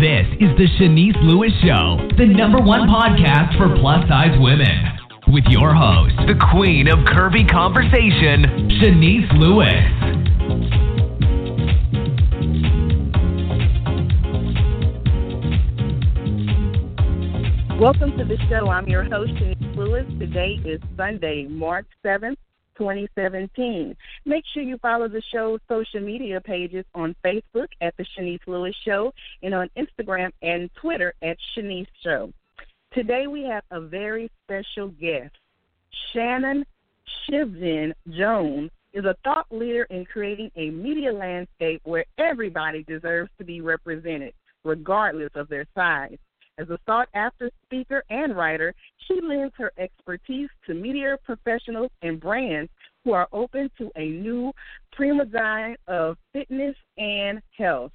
This 0.00 0.26
is 0.40 0.50
the 0.58 0.68
Shanice 0.76 1.16
Lewis 1.22 1.52
Show, 1.64 1.96
the 2.18 2.26
number 2.26 2.60
one 2.60 2.86
podcast 2.86 3.56
for 3.56 3.74
plus 3.80 4.06
size 4.08 4.36
women. 4.38 4.92
With 5.28 5.44
your 5.48 5.72
host, 5.72 6.12
the 6.26 6.36
queen 6.52 6.86
of 6.86 6.98
curvy 7.06 7.50
conversation, 7.50 8.68
Shanice 8.76 9.32
Lewis. 9.40 9.88
Welcome 17.80 18.18
to 18.18 18.24
the 18.26 18.36
show. 18.50 18.68
I'm 18.68 18.86
your 18.88 19.04
host, 19.04 19.32
Shanice 19.32 19.76
Lewis. 19.76 20.04
Today 20.18 20.60
is 20.66 20.82
Sunday, 20.98 21.46
March 21.48 21.86
7th, 22.04 22.36
2017. 22.78 23.96
Make 24.24 24.44
sure 24.52 24.62
you 24.62 24.78
follow 24.78 25.08
the 25.08 25.22
show's 25.32 25.60
social 25.68 26.00
media 26.00 26.40
pages 26.40 26.84
on 26.94 27.14
Facebook 27.24 27.68
at 27.80 27.96
The 27.96 28.04
Shanice 28.16 28.46
Lewis 28.46 28.74
Show 28.84 29.12
and 29.42 29.54
on 29.54 29.70
Instagram 29.76 30.30
and 30.42 30.70
Twitter 30.80 31.14
at 31.22 31.36
Shanice 31.56 31.86
Show. 32.02 32.32
Today 32.92 33.26
we 33.26 33.42
have 33.44 33.64
a 33.70 33.80
very 33.80 34.30
special 34.44 34.88
guest. 34.88 35.34
Shannon 36.12 36.64
Svingen 37.28 37.92
Jones 38.10 38.70
is 38.92 39.04
a 39.04 39.16
thought 39.24 39.46
leader 39.50 39.84
in 39.90 40.06
creating 40.06 40.50
a 40.56 40.70
media 40.70 41.12
landscape 41.12 41.82
where 41.84 42.06
everybody 42.18 42.82
deserves 42.84 43.30
to 43.38 43.44
be 43.44 43.60
represented, 43.60 44.32
regardless 44.64 45.30
of 45.34 45.48
their 45.48 45.66
size. 45.74 46.16
As 46.58 46.70
a 46.70 46.78
sought 46.86 47.08
after 47.14 47.50
speaker 47.64 48.02
and 48.08 48.34
writer, 48.34 48.74
she 49.06 49.20
lends 49.20 49.54
her 49.58 49.72
expertise 49.76 50.48
to 50.66 50.74
media 50.74 51.18
professionals 51.22 51.90
and 52.02 52.18
brands 52.18 52.70
who 53.04 53.12
are 53.12 53.28
open 53.32 53.70
to 53.78 53.90
a 53.96 54.08
new 54.08 54.52
paradigm 54.96 55.76
of 55.86 56.16
fitness 56.32 56.74
and 56.96 57.42
health. 57.56 57.92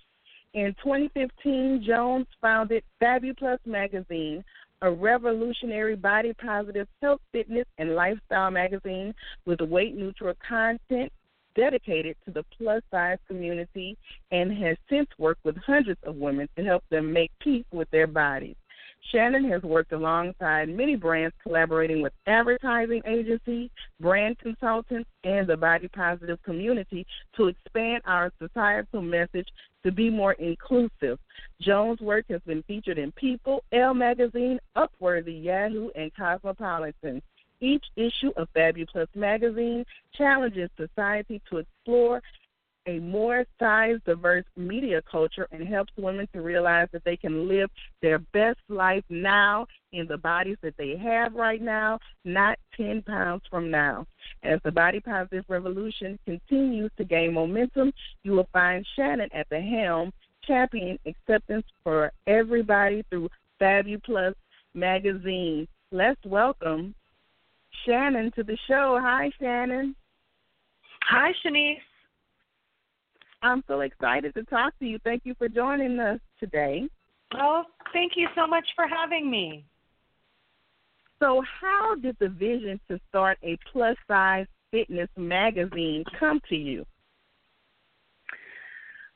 In 0.53 0.75
2015, 0.83 1.83
Jones 1.87 2.27
founded 2.39 2.83
FabUplus 3.01 3.57
Magazine, 3.65 4.43
a 4.81 4.91
revolutionary 4.91 5.95
body 5.95 6.33
positive 6.33 6.87
health, 7.01 7.21
fitness, 7.31 7.65
and 7.77 7.95
lifestyle 7.95 8.51
magazine 8.51 9.13
with 9.45 9.61
weight 9.61 9.95
neutral 9.95 10.33
content 10.47 11.11
dedicated 11.55 12.15
to 12.25 12.31
the 12.31 12.43
plus 12.57 12.81
size 12.91 13.17
community 13.27 13.97
and 14.31 14.51
has 14.51 14.77
since 14.89 15.07
worked 15.17 15.43
with 15.43 15.57
hundreds 15.57 15.99
of 16.03 16.15
women 16.15 16.47
to 16.55 16.63
help 16.63 16.83
them 16.89 17.11
make 17.11 17.31
peace 17.39 17.65
with 17.71 17.89
their 17.91 18.07
bodies. 18.07 18.55
Shannon 19.11 19.49
has 19.49 19.63
worked 19.63 19.93
alongside 19.93 20.69
many 20.69 20.95
brands, 20.95 21.35
collaborating 21.41 22.01
with 22.01 22.13
advertising 22.27 23.01
agencies, 23.05 23.69
brand 23.99 24.37
consultants, 24.39 25.09
and 25.23 25.47
the 25.47 25.57
body 25.57 25.87
positive 25.87 26.41
community 26.43 27.05
to 27.35 27.47
expand 27.47 28.03
our 28.05 28.31
societal 28.39 29.01
message 29.01 29.47
to 29.83 29.91
be 29.91 30.09
more 30.09 30.33
inclusive. 30.33 31.17
Jones' 31.59 31.99
work 31.99 32.25
has 32.29 32.41
been 32.45 32.63
featured 32.63 32.97
in 32.97 33.11
People, 33.13 33.63
Elle 33.71 33.93
Magazine, 33.93 34.59
Upworthy, 34.75 35.43
Yahoo, 35.43 35.89
and 35.95 36.13
Cosmopolitan. 36.15 37.21
Each 37.61 37.85
issue 37.95 38.31
of 38.37 38.51
FabUplus 38.55 39.07
Magazine 39.15 39.85
challenges 40.13 40.69
society 40.77 41.41
to 41.49 41.59
explore 41.59 42.21
a 42.87 42.97
more 42.97 43.45
size 43.59 43.99
diverse 44.05 44.45
media 44.57 45.01
culture 45.03 45.47
and 45.51 45.67
helps 45.67 45.93
women 45.95 46.27
to 46.33 46.41
realize 46.41 46.87
that 46.91 47.03
they 47.03 47.15
can 47.15 47.47
live 47.47 47.69
their 48.01 48.17
best 48.17 48.59
life 48.69 49.03
now 49.09 49.67
in 49.93 50.07
the 50.07 50.17
bodies 50.17 50.57
that 50.63 50.75
they 50.77 50.97
have 50.97 51.35
right 51.35 51.61
now, 51.61 51.99
not 52.25 52.57
10 52.75 53.03
pounds 53.03 53.43
from 53.51 53.69
now. 53.69 54.07
As 54.41 54.59
the 54.63 54.71
body 54.71 54.99
positive 54.99 55.45
revolution 55.47 56.17
continues 56.25 56.89
to 56.97 57.03
gain 57.03 57.33
momentum, 57.33 57.93
you 58.23 58.31
will 58.31 58.49
find 58.51 58.83
Shannon 58.95 59.29
at 59.33 59.47
the 59.49 59.61
helm 59.61 60.11
championing 60.43 60.97
acceptance 61.05 61.65
for 61.83 62.11
everybody 62.25 63.03
through 63.11 63.29
FabUplus 63.61 64.33
magazine. 64.73 65.67
Let's 65.91 66.25
welcome 66.25 66.95
Shannon 67.85 68.31
to 68.35 68.43
the 68.43 68.57
show. 68.67 68.99
Hi, 69.01 69.31
Shannon. 69.39 69.95
Hi, 71.03 71.31
Shanice. 71.43 71.77
I'm 73.43 73.63
so 73.67 73.81
excited 73.81 74.33
to 74.35 74.43
talk 74.43 74.77
to 74.79 74.85
you. 74.85 74.99
Thank 75.03 75.23
you 75.25 75.33
for 75.37 75.49
joining 75.49 75.99
us 75.99 76.19
today. 76.39 76.87
Oh, 77.33 77.63
thank 77.91 78.13
you 78.15 78.27
so 78.35 78.45
much 78.45 78.67
for 78.75 78.87
having 78.87 79.29
me. 79.29 79.65
So, 81.19 81.43
how 81.61 81.95
did 81.95 82.17
the 82.19 82.29
vision 82.29 82.79
to 82.89 82.99
start 83.09 83.37
a 83.43 83.57
plus 83.71 83.95
size 84.07 84.47
fitness 84.71 85.09
magazine 85.17 86.03
come 86.19 86.39
to 86.49 86.55
you? 86.55 86.85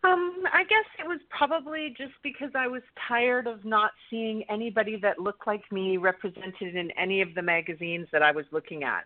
Um, 0.06 0.44
I 0.54 0.64
guess 0.64 0.86
it 1.00 1.08
was 1.08 1.20
probably 1.30 1.96
just 1.98 2.14
because 2.22 2.52
I 2.54 2.68
was 2.68 2.84
tired 3.08 3.48
of 3.48 3.66
not 3.66 3.92
seeing 4.10 4.44
anybody 4.50 4.98
that 5.02 5.20
looked 5.20 5.48
like 5.48 5.64
me 5.72 5.98
represented 5.98 6.76
in 6.76 6.92
any 6.92 7.22
of 7.22 7.34
the 7.34 7.42
magazines 7.42 8.08
that 8.12 8.22
I 8.22 8.32
was 8.32 8.46
looking 8.52 8.84
at. 8.84 9.06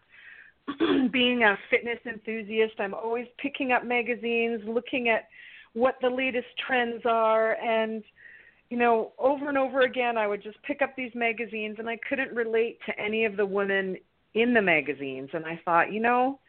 being 1.12 1.44
a 1.44 1.58
fitness 1.70 2.00
enthusiast, 2.06 2.74
I'm 2.80 2.94
always 2.94 3.28
picking 3.38 3.72
up 3.72 3.86
magazines, 3.86 4.62
looking 4.68 5.10
at 5.10 5.28
what 5.74 5.96
the 6.02 6.10
latest 6.10 6.48
trends 6.68 7.04
are 7.06 7.54
and 7.54 8.04
you 8.70 8.78
know, 8.78 9.14
over 9.18 9.50
and 9.50 9.58
over 9.58 9.82
again 9.82 10.18
I 10.18 10.28
would 10.28 10.44
just 10.44 10.62
pick 10.64 10.82
up 10.82 10.96
these 10.96 11.12
magazines 11.16 11.78
and 11.80 11.90
I 11.90 11.98
couldn't 12.08 12.32
relate 12.34 12.80
to 12.86 13.00
any 13.00 13.26
of 13.26 13.36
the 13.36 13.46
women 13.46 13.98
in 14.36 14.54
the 14.54 14.62
magazines 14.62 15.30
and 15.34 15.46
I 15.46 15.60
thought, 15.66 15.92
you 15.92 16.00
know, 16.00 16.40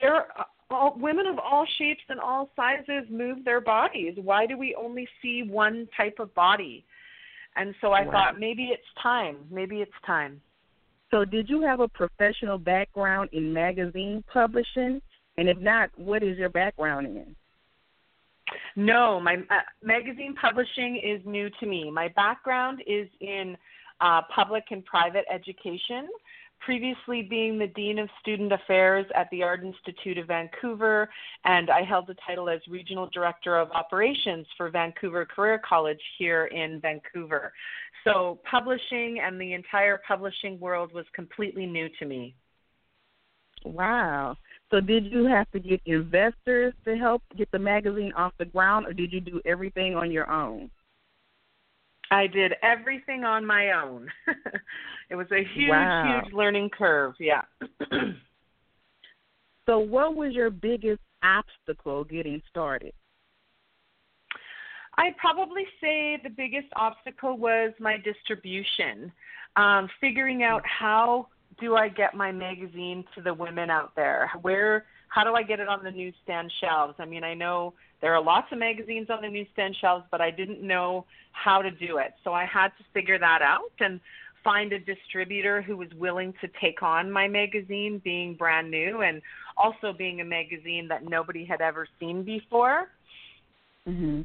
there 0.00 0.26
all 0.70 0.94
women 0.98 1.26
of 1.26 1.38
all 1.38 1.66
shapes 1.78 2.02
and 2.08 2.20
all 2.20 2.50
sizes 2.54 3.08
move 3.10 3.44
their 3.44 3.60
bodies. 3.60 4.14
Why 4.16 4.46
do 4.46 4.58
we 4.58 4.74
only 4.74 5.08
see 5.22 5.42
one 5.48 5.88
type 5.96 6.16
of 6.18 6.34
body? 6.34 6.84
And 7.56 7.74
so 7.80 7.92
I 7.92 8.04
wow. 8.04 8.12
thought 8.12 8.40
maybe 8.40 8.64
it's 8.64 8.82
time. 9.02 9.36
Maybe 9.50 9.76
it's 9.76 9.90
time. 10.06 10.40
So, 11.10 11.24
did 11.24 11.48
you 11.48 11.62
have 11.62 11.80
a 11.80 11.88
professional 11.88 12.58
background 12.58 13.30
in 13.32 13.52
magazine 13.52 14.22
publishing? 14.30 15.00
And 15.38 15.48
if 15.48 15.58
not, 15.58 15.90
what 15.96 16.22
is 16.22 16.36
your 16.36 16.50
background 16.50 17.06
in? 17.06 17.34
No, 18.76 19.18
my 19.20 19.34
uh, 19.34 19.60
magazine 19.82 20.34
publishing 20.40 21.00
is 21.02 21.20
new 21.24 21.48
to 21.60 21.66
me. 21.66 21.90
My 21.90 22.08
background 22.14 22.82
is 22.86 23.08
in 23.20 23.56
uh, 24.00 24.22
public 24.34 24.64
and 24.70 24.84
private 24.84 25.24
education 25.32 26.08
previously 26.60 27.22
being 27.22 27.58
the 27.58 27.66
Dean 27.68 27.98
of 27.98 28.08
Student 28.20 28.52
Affairs 28.52 29.06
at 29.14 29.28
the 29.30 29.42
Art 29.42 29.62
Institute 29.62 30.18
of 30.18 30.26
Vancouver, 30.26 31.08
and 31.44 31.70
I 31.70 31.82
held 31.82 32.06
the 32.06 32.16
title 32.26 32.48
as 32.48 32.60
Regional 32.68 33.08
Director 33.12 33.58
of 33.58 33.70
Operations 33.70 34.46
for 34.56 34.70
Vancouver 34.70 35.24
Career 35.24 35.60
College 35.66 36.00
here 36.18 36.46
in 36.46 36.80
Vancouver. 36.80 37.52
So, 38.04 38.38
publishing 38.48 39.20
and 39.22 39.40
the 39.40 39.54
entire 39.54 40.00
publishing 40.06 40.58
world 40.60 40.92
was 40.92 41.04
completely 41.14 41.66
new 41.66 41.88
to 41.98 42.06
me. 42.06 42.34
Wow. 43.64 44.36
So, 44.70 44.80
did 44.80 45.06
you 45.06 45.26
have 45.26 45.50
to 45.52 45.60
get 45.60 45.80
investors 45.86 46.74
to 46.84 46.96
help 46.96 47.22
get 47.36 47.50
the 47.50 47.58
magazine 47.58 48.12
off 48.16 48.32
the 48.38 48.44
ground, 48.44 48.86
or 48.86 48.92
did 48.92 49.12
you 49.12 49.20
do 49.20 49.40
everything 49.44 49.94
on 49.94 50.10
your 50.10 50.30
own? 50.30 50.70
I 52.10 52.26
did 52.26 52.54
everything 52.62 53.24
on 53.24 53.44
my 53.44 53.72
own. 53.72 54.08
it 55.10 55.14
was 55.14 55.26
a 55.30 55.44
huge, 55.54 55.70
wow. 55.70 56.20
huge 56.22 56.32
learning 56.32 56.70
curve. 56.70 57.14
Yeah. 57.18 57.42
so, 59.66 59.78
what 59.78 60.16
was 60.16 60.32
your 60.32 60.50
biggest 60.50 61.02
obstacle 61.22 62.04
getting 62.04 62.40
started? 62.48 62.92
I'd 64.96 65.16
probably 65.16 65.62
say 65.80 66.18
the 66.22 66.30
biggest 66.30 66.66
obstacle 66.74 67.38
was 67.38 67.72
my 67.78 67.96
distribution. 67.98 69.12
Um, 69.56 69.88
figuring 70.00 70.42
out 70.42 70.62
how 70.64 71.28
do 71.60 71.76
I 71.76 71.88
get 71.88 72.14
my 72.14 72.32
magazine 72.32 73.04
to 73.14 73.22
the 73.22 73.34
women 73.34 73.70
out 73.70 73.94
there? 73.96 74.30
Where, 74.42 74.84
how 75.08 75.24
do 75.24 75.34
I 75.34 75.42
get 75.42 75.60
it 75.60 75.68
on 75.68 75.82
the 75.82 75.90
newsstand 75.90 76.52
shelves? 76.60 76.94
I 76.98 77.04
mean, 77.04 77.24
I 77.24 77.34
know 77.34 77.74
there 78.00 78.14
are 78.14 78.22
lots 78.22 78.46
of 78.52 78.58
magazines 78.58 79.08
on 79.10 79.22
the 79.22 79.28
newsstand 79.28 79.76
shelves, 79.80 80.04
but 80.10 80.20
I 80.20 80.30
didn't 80.30 80.62
know 80.62 81.04
how 81.32 81.62
to 81.62 81.70
do 81.70 81.98
it. 81.98 82.14
So 82.24 82.32
I 82.32 82.44
had 82.44 82.68
to 82.78 82.84
figure 82.92 83.18
that 83.18 83.42
out 83.42 83.72
and 83.80 84.00
find 84.44 84.72
a 84.72 84.78
distributor 84.78 85.60
who 85.62 85.76
was 85.76 85.88
willing 85.98 86.32
to 86.40 86.48
take 86.60 86.82
on 86.82 87.10
my 87.10 87.26
magazine 87.26 88.00
being 88.04 88.34
brand 88.34 88.70
new 88.70 89.02
and 89.02 89.20
also 89.56 89.92
being 89.92 90.20
a 90.20 90.24
magazine 90.24 90.86
that 90.88 91.02
nobody 91.04 91.44
had 91.44 91.60
ever 91.60 91.88
seen 91.98 92.22
before. 92.22 92.88
Mhm. 93.86 94.24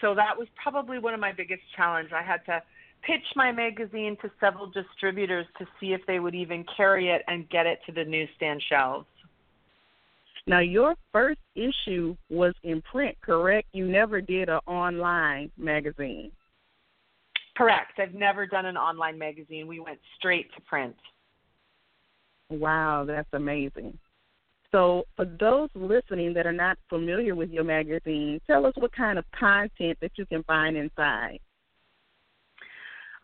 So 0.00 0.14
that 0.14 0.36
was 0.36 0.48
probably 0.62 0.98
one 0.98 1.14
of 1.14 1.20
my 1.20 1.32
biggest 1.32 1.62
challenges. 1.74 2.12
I 2.12 2.22
had 2.22 2.44
to 2.46 2.62
pitch 3.02 3.24
my 3.34 3.52
magazine 3.52 4.16
to 4.22 4.30
several 4.40 4.70
distributors 4.70 5.46
to 5.58 5.66
see 5.80 5.92
if 5.92 6.00
they 6.06 6.18
would 6.18 6.34
even 6.34 6.64
carry 6.76 7.10
it 7.10 7.22
and 7.28 7.48
get 7.48 7.66
it 7.66 7.80
to 7.86 7.92
the 7.92 8.04
newsstand 8.04 8.62
shelves. 8.68 9.06
Now, 10.48 10.60
your 10.60 10.94
first 11.12 11.40
issue 11.56 12.16
was 12.30 12.54
in 12.62 12.80
print, 12.82 13.16
correct? 13.20 13.68
You 13.72 13.86
never 13.86 14.20
did 14.20 14.48
an 14.48 14.60
online 14.66 15.50
magazine. 15.58 16.30
Correct. 17.56 17.98
I've 17.98 18.14
never 18.14 18.46
done 18.46 18.66
an 18.66 18.76
online 18.76 19.18
magazine. 19.18 19.66
We 19.66 19.80
went 19.80 19.98
straight 20.18 20.52
to 20.54 20.60
print. 20.60 20.94
Wow, 22.50 23.04
that's 23.06 23.28
amazing. 23.32 23.98
So, 24.70 25.04
for 25.16 25.24
those 25.24 25.70
listening 25.74 26.34
that 26.34 26.46
are 26.46 26.52
not 26.52 26.78
familiar 26.88 27.34
with 27.34 27.50
your 27.50 27.64
magazine, 27.64 28.40
tell 28.46 28.66
us 28.66 28.74
what 28.76 28.92
kind 28.92 29.18
of 29.18 29.24
content 29.32 29.98
that 30.00 30.12
you 30.16 30.26
can 30.26 30.42
find 30.44 30.76
inside. 30.76 31.38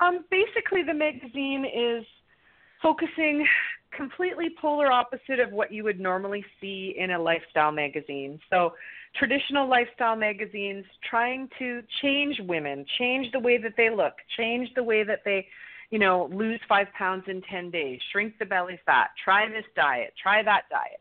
Um, 0.03 0.25
basically, 0.31 0.83
the 0.83 0.95
magazine 0.95 1.65
is 1.65 2.05
focusing 2.83 3.47
completely 3.97 4.49
polar 4.61 4.91
opposite 4.91 5.39
of 5.39 5.53
what 5.53 5.73
you 5.73 5.85
would 5.85 6.01
normally 6.01 6.45
see 6.61 6.95
in 6.99 7.13
a 7.13 7.19
lifestyle 7.19 7.71
magazine. 7.71 8.41
So, 8.51 8.73
traditional 9.15 9.69
lifestyle 9.69 10.17
magazines 10.17 10.85
trying 11.09 11.49
to 11.59 11.83
change 12.01 12.41
women, 12.41 12.85
change 12.99 13.31
the 13.33 13.39
way 13.39 13.59
that 13.59 13.75
they 13.77 13.91
look, 13.91 14.15
change 14.37 14.69
the 14.75 14.83
way 14.83 15.05
that 15.05 15.21
they, 15.25 15.47
you 15.91 15.99
know, 15.99 16.29
lose 16.33 16.61
five 16.69 16.87
pounds 16.99 17.25
in 17.29 17.43
10 17.43 17.71
days, 17.71 18.01
shrink 18.11 18.39
the 18.39 18.47
belly 18.47 18.81
fat, 18.85 19.11
try 19.23 19.47
this 19.49 19.67
diet, 19.77 20.15
try 20.21 20.43
that 20.43 20.63
diet. 20.71 21.01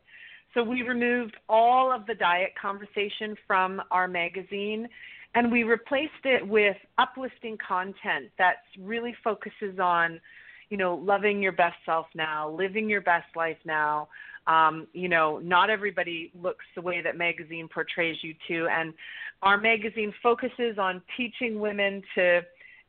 So, 0.54 0.62
we 0.62 0.82
removed 0.82 1.36
all 1.48 1.90
of 1.90 2.06
the 2.06 2.14
diet 2.14 2.50
conversation 2.60 3.34
from 3.48 3.82
our 3.90 4.06
magazine 4.06 4.86
and 5.34 5.50
we 5.50 5.62
replaced 5.62 6.24
it 6.24 6.46
with 6.46 6.76
uplifting 6.98 7.56
content 7.66 8.30
that 8.38 8.56
really 8.78 9.14
focuses 9.24 9.78
on 9.78 10.20
you 10.72 10.78
know, 10.78 10.94
loving 10.94 11.42
your 11.42 11.52
best 11.52 11.76
self 11.84 12.06
now, 12.14 12.48
living 12.48 12.88
your 12.88 13.02
best 13.02 13.26
life 13.36 13.58
now. 13.66 14.08
Um, 14.46 14.86
you 14.94 15.06
know, 15.06 15.38
not 15.38 15.68
everybody 15.68 16.32
looks 16.34 16.64
the 16.74 16.80
way 16.80 17.02
that 17.02 17.14
magazine 17.14 17.68
portrays 17.68 18.16
you 18.22 18.32
to, 18.48 18.68
and 18.68 18.94
our 19.42 19.58
magazine 19.58 20.14
focuses 20.22 20.78
on 20.78 21.02
teaching 21.14 21.60
women 21.60 22.02
to 22.14 22.40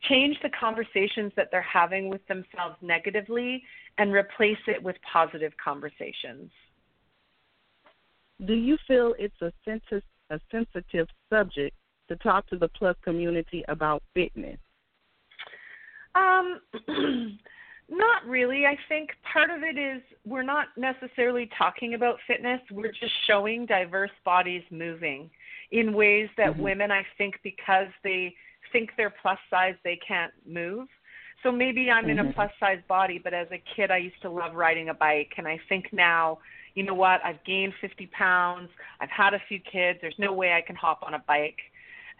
change 0.08 0.38
the 0.42 0.48
conversations 0.58 1.30
that 1.36 1.48
they're 1.50 1.60
having 1.60 2.08
with 2.08 2.26
themselves 2.26 2.76
negatively 2.80 3.62
and 3.98 4.14
replace 4.14 4.64
it 4.66 4.82
with 4.82 4.96
positive 5.12 5.52
conversations. 5.62 6.50
Do 8.46 8.54
you 8.54 8.78
feel 8.88 9.14
it's 9.18 9.42
a, 9.42 9.52
a 10.30 10.40
sensitive 10.50 11.08
subject 11.28 11.76
to 12.08 12.16
talk 12.16 12.46
to 12.48 12.56
the 12.56 12.68
plus 12.68 12.96
community 13.02 13.64
about 13.68 14.02
fitness? 14.14 14.58
Um, 16.14 16.60
Not 17.88 18.24
really. 18.26 18.64
I 18.64 18.78
think 18.88 19.10
part 19.30 19.50
of 19.50 19.62
it 19.62 19.76
is 19.78 20.00
we're 20.24 20.42
not 20.42 20.68
necessarily 20.76 21.50
talking 21.56 21.94
about 21.94 22.16
fitness. 22.26 22.60
We're 22.70 22.92
just 22.92 23.12
showing 23.26 23.66
diverse 23.66 24.10
bodies 24.24 24.62
moving 24.70 25.30
in 25.70 25.92
ways 25.92 26.28
that 26.38 26.52
mm-hmm. 26.52 26.62
women, 26.62 26.90
I 26.90 27.02
think, 27.18 27.34
because 27.42 27.88
they 28.02 28.34
think 28.72 28.90
they're 28.96 29.14
plus 29.20 29.38
size, 29.50 29.74
they 29.84 29.98
can't 30.06 30.32
move. 30.46 30.88
So 31.42 31.52
maybe 31.52 31.90
I'm 31.90 32.04
mm-hmm. 32.04 32.10
in 32.10 32.18
a 32.20 32.22
mm-hmm. 32.22 32.32
plus 32.32 32.50
size 32.58 32.80
body, 32.88 33.20
but 33.22 33.34
as 33.34 33.48
a 33.52 33.62
kid, 33.76 33.90
I 33.90 33.98
used 33.98 34.20
to 34.22 34.30
love 34.30 34.54
riding 34.54 34.88
a 34.88 34.94
bike. 34.94 35.32
And 35.36 35.46
I 35.46 35.60
think 35.68 35.92
now, 35.92 36.38
you 36.74 36.84
know 36.84 36.94
what? 36.94 37.22
I've 37.22 37.44
gained 37.44 37.74
50 37.82 38.06
pounds. 38.06 38.70
I've 39.00 39.10
had 39.10 39.34
a 39.34 39.42
few 39.46 39.60
kids. 39.60 39.98
There's 40.00 40.18
no 40.18 40.32
way 40.32 40.54
I 40.54 40.62
can 40.62 40.74
hop 40.74 41.02
on 41.06 41.12
a 41.12 41.22
bike. 41.28 41.58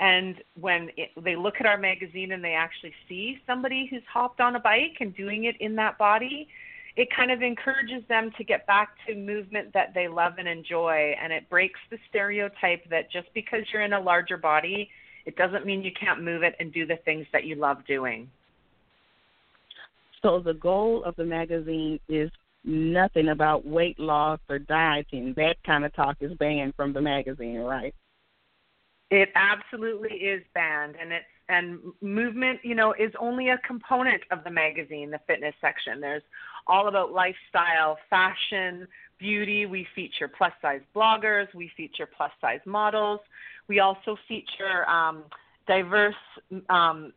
And 0.01 0.43
when 0.61 0.91
it, 0.97 1.11
they 1.23 1.37
look 1.37 1.55
at 1.61 1.67
our 1.67 1.79
magazine 1.79 2.33
and 2.33 2.43
they 2.43 2.55
actually 2.55 2.93
see 3.09 3.39
somebody 3.47 3.87
who's 3.89 4.03
hopped 4.13 4.41
on 4.41 4.57
a 4.57 4.61
bike 4.61 4.97
and 5.01 5.15
doing 5.17 5.45
it 5.45 5.57
in 5.61 5.77
that 5.77 5.99
body, 5.99 6.49
it 6.97 7.09
kind 7.15 7.31
of 7.31 7.43
encourages 7.43 8.07
them 8.09 8.31
to 8.37 8.45
get 8.45 8.67
back 8.67 8.91
to 9.07 9.15
movement 9.15 9.73
that 9.73 9.93
they 9.95 10.09
love 10.09 10.35
and 10.39 10.49
enjoy. 10.49 11.15
And 11.23 11.33
it 11.33 11.49
breaks 11.49 11.81
the 11.91 11.99
stereotype 12.09 12.89
that 12.91 13.11
just 13.11 13.29
because 13.35 13.61
you're 13.73 13.83
in 13.83 13.93
a 13.93 14.01
larger 14.01 14.37
body, 14.37 14.91
it 15.27 15.37
doesn't 15.37 15.65
mean 15.65 15.83
you 15.83 15.93
can't 15.99 16.23
move 16.23 16.43
it 16.43 16.55
and 16.61 16.73
do 16.73 16.87
the 16.87 16.97
things 17.05 17.27
that 17.33 17.45
you 17.45 17.55
love 17.55 17.79
doing. 17.87 18.29
So 20.23 20.41
the 20.41 20.55
goal 20.55 21.05
of 21.05 21.17
the 21.17 21.25
magazine 21.25 22.01
is 22.09 22.31
nothing 22.65 23.29
about 23.29 23.67
weight 23.67 23.99
loss 23.99 24.41
or 24.49 24.59
dieting. 24.59 25.35
That 25.37 25.57
kind 25.67 25.85
of 25.85 25.95
talk 25.95 26.17
is 26.21 26.33
banned 26.39 26.75
from 26.75 26.93
the 26.93 27.01
magazine, 27.01 27.59
right? 27.59 27.95
It 29.15 29.29
absolutely 29.37 30.11
is 30.17 30.43
banned, 30.55 30.97
and 31.01 31.13
it's 31.13 31.25
and 31.49 31.79
movement, 32.01 32.59
you 32.65 32.75
know, 32.75 32.93
is 32.99 33.13
only 33.21 33.51
a 33.51 33.59
component 33.59 34.23
of 34.33 34.43
the 34.43 34.51
magazine, 34.51 35.09
the 35.13 35.21
fitness 35.29 35.55
section. 35.61 36.01
There's 36.01 36.25
all 36.67 36.89
about 36.89 37.13
lifestyle, 37.13 37.97
fashion, 38.11 38.89
beauty. 39.21 39.67
We 39.67 39.87
feature 39.95 40.27
plus 40.27 40.53
size 40.61 40.81
bloggers. 40.97 41.47
We 41.55 41.71
feature 41.77 42.09
plus 42.17 42.33
size 42.41 42.59
models. 42.67 43.21
We 43.69 43.79
also 43.79 44.17
feature 44.27 44.89
um, 44.91 45.23
diverse 45.69 46.15
um, 46.69 47.13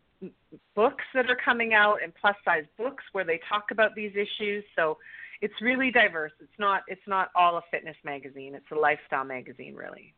books 0.75 1.05
that 1.15 1.31
are 1.31 1.37
coming 1.43 1.73
out 1.73 2.03
and 2.03 2.13
plus 2.13 2.35
size 2.45 2.65
books 2.77 3.03
where 3.13 3.25
they 3.25 3.39
talk 3.49 3.71
about 3.71 3.95
these 3.95 4.11
issues. 4.11 4.63
So 4.75 4.99
it's 5.41 5.59
really 5.61 5.89
diverse. 5.89 6.33
It's 6.41 6.59
not 6.59 6.83
it's 6.87 7.07
not 7.07 7.29
all 7.33 7.57
a 7.57 7.63
fitness 7.71 7.97
magazine. 8.03 8.53
It's 8.53 8.69
a 8.71 8.75
lifestyle 8.75 9.23
magazine, 9.25 9.73
really. 9.73 10.13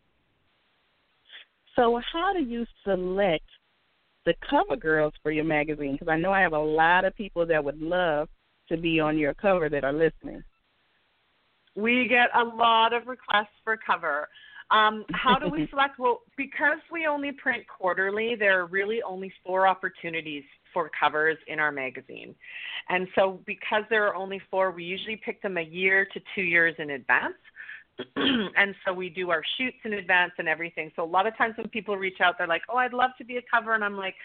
So, 1.75 2.01
how 2.11 2.33
do 2.33 2.41
you 2.41 2.65
select 2.83 3.45
the 4.25 4.33
cover 4.49 4.75
girls 4.75 5.13
for 5.23 5.31
your 5.31 5.45
magazine? 5.45 5.93
Because 5.93 6.07
I 6.07 6.17
know 6.17 6.31
I 6.31 6.41
have 6.41 6.53
a 6.53 6.59
lot 6.59 7.05
of 7.05 7.15
people 7.15 7.45
that 7.47 7.63
would 7.63 7.81
love 7.81 8.27
to 8.69 8.77
be 8.77 8.99
on 8.99 9.17
your 9.17 9.33
cover 9.33 9.69
that 9.69 9.83
are 9.83 9.93
listening. 9.93 10.43
We 11.75 12.07
get 12.07 12.29
a 12.35 12.43
lot 12.43 12.93
of 12.93 13.07
requests 13.07 13.55
for 13.63 13.77
cover. 13.77 14.27
Um, 14.71 15.05
how 15.11 15.39
do 15.39 15.49
we 15.49 15.67
select? 15.71 15.99
Well, 15.99 16.21
because 16.37 16.79
we 16.91 17.07
only 17.07 17.31
print 17.31 17.63
quarterly, 17.67 18.35
there 18.37 18.59
are 18.61 18.65
really 18.67 19.01
only 19.01 19.31
four 19.45 19.67
opportunities 19.67 20.43
for 20.73 20.91
covers 20.99 21.37
in 21.47 21.59
our 21.59 21.71
magazine. 21.71 22.35
And 22.89 23.07
so, 23.15 23.39
because 23.45 23.83
there 23.89 24.07
are 24.07 24.15
only 24.15 24.41
four, 24.51 24.71
we 24.71 24.83
usually 24.83 25.19
pick 25.23 25.41
them 25.41 25.57
a 25.57 25.63
year 25.63 26.07
to 26.13 26.19
two 26.35 26.43
years 26.43 26.75
in 26.77 26.91
advance. 26.91 27.35
and 28.15 28.75
so 28.85 28.93
we 28.93 29.09
do 29.09 29.29
our 29.29 29.41
shoots 29.57 29.77
in 29.83 29.93
advance 29.93 30.31
and 30.37 30.47
everything. 30.47 30.91
So 30.95 31.03
a 31.03 31.05
lot 31.05 31.27
of 31.27 31.37
times 31.37 31.55
when 31.57 31.67
people 31.69 31.97
reach 31.97 32.21
out, 32.21 32.35
they're 32.37 32.47
like, 32.47 32.63
"Oh, 32.69 32.77
I'd 32.77 32.93
love 32.93 33.11
to 33.17 33.25
be 33.25 33.37
a 33.37 33.41
cover," 33.51 33.73
and 33.73 33.83
I'm 33.83 33.97
like, 33.97 34.15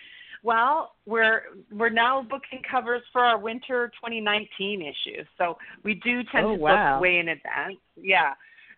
"Well, 0.43 0.93
we're 1.07 1.43
we're 1.73 1.91
now 1.91 2.23
booking 2.23 2.63
covers 2.71 3.03
for 3.13 3.23
our 3.23 3.39
winter 3.39 3.91
2019 4.01 4.83
issue, 4.83 5.25
so 5.39 5.59
we 5.83 5.95
do 5.95 6.23
tend 6.33 6.47
oh, 6.47 6.57
to 6.57 6.63
wow. 6.63 6.95
book 6.95 7.03
way 7.03 7.19
in 7.19 7.29
advance." 7.29 7.77
Yeah. 7.97 8.35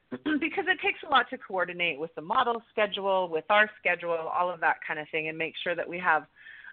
because 0.10 0.64
it 0.69 0.78
takes 0.84 1.00
a 1.04 1.10
lot 1.10 1.28
to 1.31 1.37
coordinate 1.37 1.99
with 1.99 2.14
the 2.14 2.20
model 2.20 2.62
schedule, 2.70 3.28
with 3.28 3.44
our 3.50 3.69
schedule, 3.76 4.12
all 4.12 4.49
of 4.49 4.60
that 4.60 4.76
kind 4.87 5.00
of 5.00 5.06
thing, 5.10 5.28
and 5.28 5.37
make 5.37 5.54
sure 5.64 5.75
that 5.75 5.88
we 5.88 5.99
have 5.99 6.26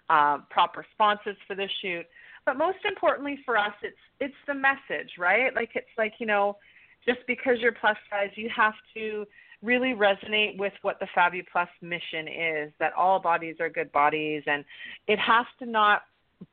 uh, 0.08 0.38
proper 0.50 0.86
sponsors 0.92 1.36
for 1.46 1.56
the 1.56 1.68
shoot. 1.82 2.06
But 2.46 2.58
most 2.58 2.78
importantly 2.84 3.38
for 3.44 3.56
us, 3.56 3.72
it's 3.82 3.96
it's 4.20 4.34
the 4.46 4.54
message, 4.54 5.12
right? 5.18 5.54
Like 5.54 5.70
it's 5.74 5.86
like 5.98 6.14
you 6.18 6.26
know, 6.26 6.58
just 7.06 7.20
because 7.26 7.58
you're 7.60 7.72
plus 7.72 7.96
size, 8.10 8.30
you 8.34 8.48
have 8.54 8.74
to 8.94 9.26
really 9.62 9.94
resonate 9.94 10.58
with 10.58 10.72
what 10.82 11.00
the 11.00 11.06
FabUplus 11.16 11.68
mission 11.80 12.28
is 12.28 12.72
that 12.78 12.92
all 12.92 13.18
bodies 13.18 13.56
are 13.60 13.70
good 13.70 13.90
bodies, 13.92 14.42
and 14.46 14.64
it 15.08 15.18
has 15.18 15.46
to 15.58 15.66
not 15.66 16.02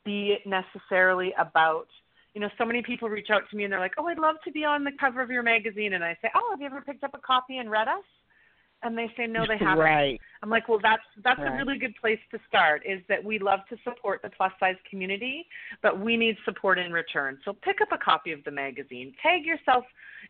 be 0.05 0.37
necessarily 0.45 1.33
about. 1.37 1.87
You 2.33 2.39
know, 2.39 2.49
so 2.57 2.63
many 2.63 2.81
people 2.81 3.09
reach 3.09 3.29
out 3.29 3.43
to 3.49 3.57
me 3.57 3.65
and 3.65 3.73
they're 3.73 3.79
like, 3.79 3.95
"Oh, 3.97 4.07
I'd 4.07 4.17
love 4.17 4.37
to 4.45 4.51
be 4.51 4.63
on 4.63 4.85
the 4.85 4.91
cover 4.97 5.21
of 5.21 5.29
your 5.29 5.43
magazine," 5.43 5.93
and 5.93 6.03
I 6.03 6.17
say, 6.21 6.31
"Oh, 6.33 6.47
have 6.51 6.61
you 6.61 6.67
ever 6.67 6.81
picked 6.81 7.03
up 7.03 7.13
a 7.13 7.19
copy 7.19 7.57
and 7.57 7.69
read 7.69 7.89
us?" 7.89 8.05
And 8.83 8.97
they 8.97 9.11
say 9.15 9.27
no 9.27 9.45
they 9.47 9.57
haven't. 9.59 9.83
Right. 9.83 10.21
I'm 10.41 10.49
like 10.49 10.67
well 10.67 10.79
that's 10.81 11.03
that's 11.23 11.39
right. 11.39 11.53
a 11.53 11.57
really 11.57 11.77
good 11.77 11.95
place 11.99 12.19
to 12.31 12.39
start 12.47 12.83
is 12.85 13.01
that 13.09 13.23
we 13.23 13.39
love 13.39 13.59
to 13.69 13.77
support 13.83 14.21
the 14.21 14.29
plus 14.29 14.51
size 14.59 14.75
community 14.89 15.45
but 15.81 15.99
we 15.99 16.17
need 16.17 16.37
support 16.45 16.79
in 16.79 16.91
return. 16.91 17.37
So 17.45 17.53
pick 17.53 17.81
up 17.81 17.89
a 17.91 17.97
copy 17.97 18.31
of 18.31 18.43
the 18.43 18.51
magazine 18.51 19.13
tag 19.21 19.45
yourself 19.45 19.85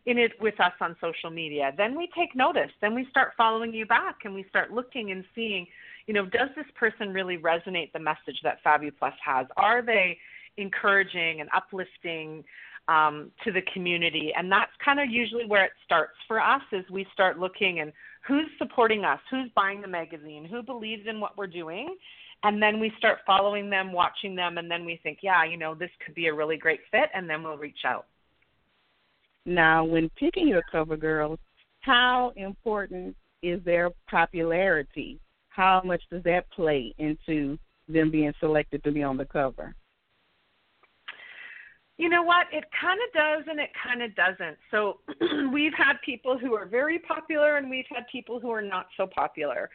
in 0.06 0.18
it 0.18 0.32
with 0.40 0.58
us 0.60 0.72
on 0.80 0.96
social 1.00 1.30
media. 1.30 1.72
Then 1.76 1.96
we 1.96 2.08
take 2.16 2.34
notice. 2.34 2.70
Then 2.80 2.94
we 2.94 3.06
start 3.10 3.32
following 3.36 3.72
you 3.72 3.86
back 3.86 4.18
and 4.24 4.34
we 4.34 4.44
start 4.48 4.72
looking 4.72 5.10
and 5.12 5.24
seeing 5.34 5.66
you 6.06 6.14
know 6.14 6.26
does 6.26 6.48
this 6.56 6.66
person 6.74 7.12
really 7.12 7.38
resonate 7.38 7.92
the 7.92 8.00
message 8.00 8.40
that 8.42 8.58
FabUplus 8.64 9.14
has? 9.24 9.46
Are 9.56 9.82
they 9.82 10.18
encouraging 10.56 11.40
and 11.40 11.48
uplifting 11.54 12.44
um, 12.88 13.30
to 13.44 13.52
the 13.52 13.62
community? 13.72 14.32
And 14.36 14.50
that's 14.50 14.72
kind 14.84 15.00
of 15.00 15.10
usually 15.10 15.46
where 15.46 15.64
it 15.64 15.72
starts 15.84 16.16
for 16.26 16.40
us 16.40 16.62
is 16.72 16.84
we 16.90 17.06
start 17.12 17.38
looking 17.38 17.80
and 17.80 17.92
who's 18.26 18.46
supporting 18.58 19.04
us, 19.04 19.20
who's 19.30 19.50
buying 19.54 19.80
the 19.80 19.88
magazine, 19.88 20.44
who 20.44 20.62
believes 20.62 21.06
in 21.08 21.20
what 21.20 21.36
we're 21.36 21.46
doing. 21.46 21.96
And 22.44 22.60
then 22.60 22.80
we 22.80 22.92
start 22.98 23.18
following 23.26 23.70
them, 23.70 23.92
watching 23.92 24.34
them, 24.34 24.58
and 24.58 24.70
then 24.70 24.84
we 24.84 24.98
think, 25.02 25.18
yeah, 25.22 25.44
you 25.44 25.56
know, 25.56 25.74
this 25.74 25.90
could 26.04 26.14
be 26.14 26.26
a 26.26 26.34
really 26.34 26.56
great 26.56 26.80
fit, 26.90 27.08
and 27.14 27.30
then 27.30 27.42
we'll 27.42 27.56
reach 27.56 27.84
out. 27.84 28.06
Now, 29.46 29.84
when 29.84 30.10
picking 30.18 30.48
your 30.48 30.62
cover 30.70 30.96
girls, 30.96 31.38
how 31.80 32.32
important 32.36 33.16
is 33.42 33.62
their 33.64 33.90
popularity? 34.08 35.20
How 35.48 35.82
much 35.84 36.02
does 36.10 36.22
that 36.24 36.50
play 36.50 36.94
into 36.98 37.58
them 37.88 38.10
being 38.10 38.32
selected 38.40 38.82
to 38.84 38.92
be 38.92 39.02
on 39.02 39.16
the 39.16 39.24
cover? 39.24 39.74
You 42.02 42.08
know 42.08 42.24
what? 42.24 42.48
It 42.50 42.64
kind 42.80 42.98
of 43.06 43.12
does 43.14 43.44
and 43.48 43.60
it 43.60 43.70
kind 43.80 44.02
of 44.02 44.12
doesn't. 44.16 44.58
So 44.72 44.98
we've 45.52 45.72
had 45.72 46.02
people 46.04 46.36
who 46.36 46.52
are 46.52 46.66
very 46.66 46.98
popular 46.98 47.58
and 47.58 47.70
we've 47.70 47.84
had 47.88 48.08
people 48.10 48.40
who 48.40 48.50
are 48.50 48.60
not 48.60 48.86
so 48.96 49.06
popular. 49.06 49.70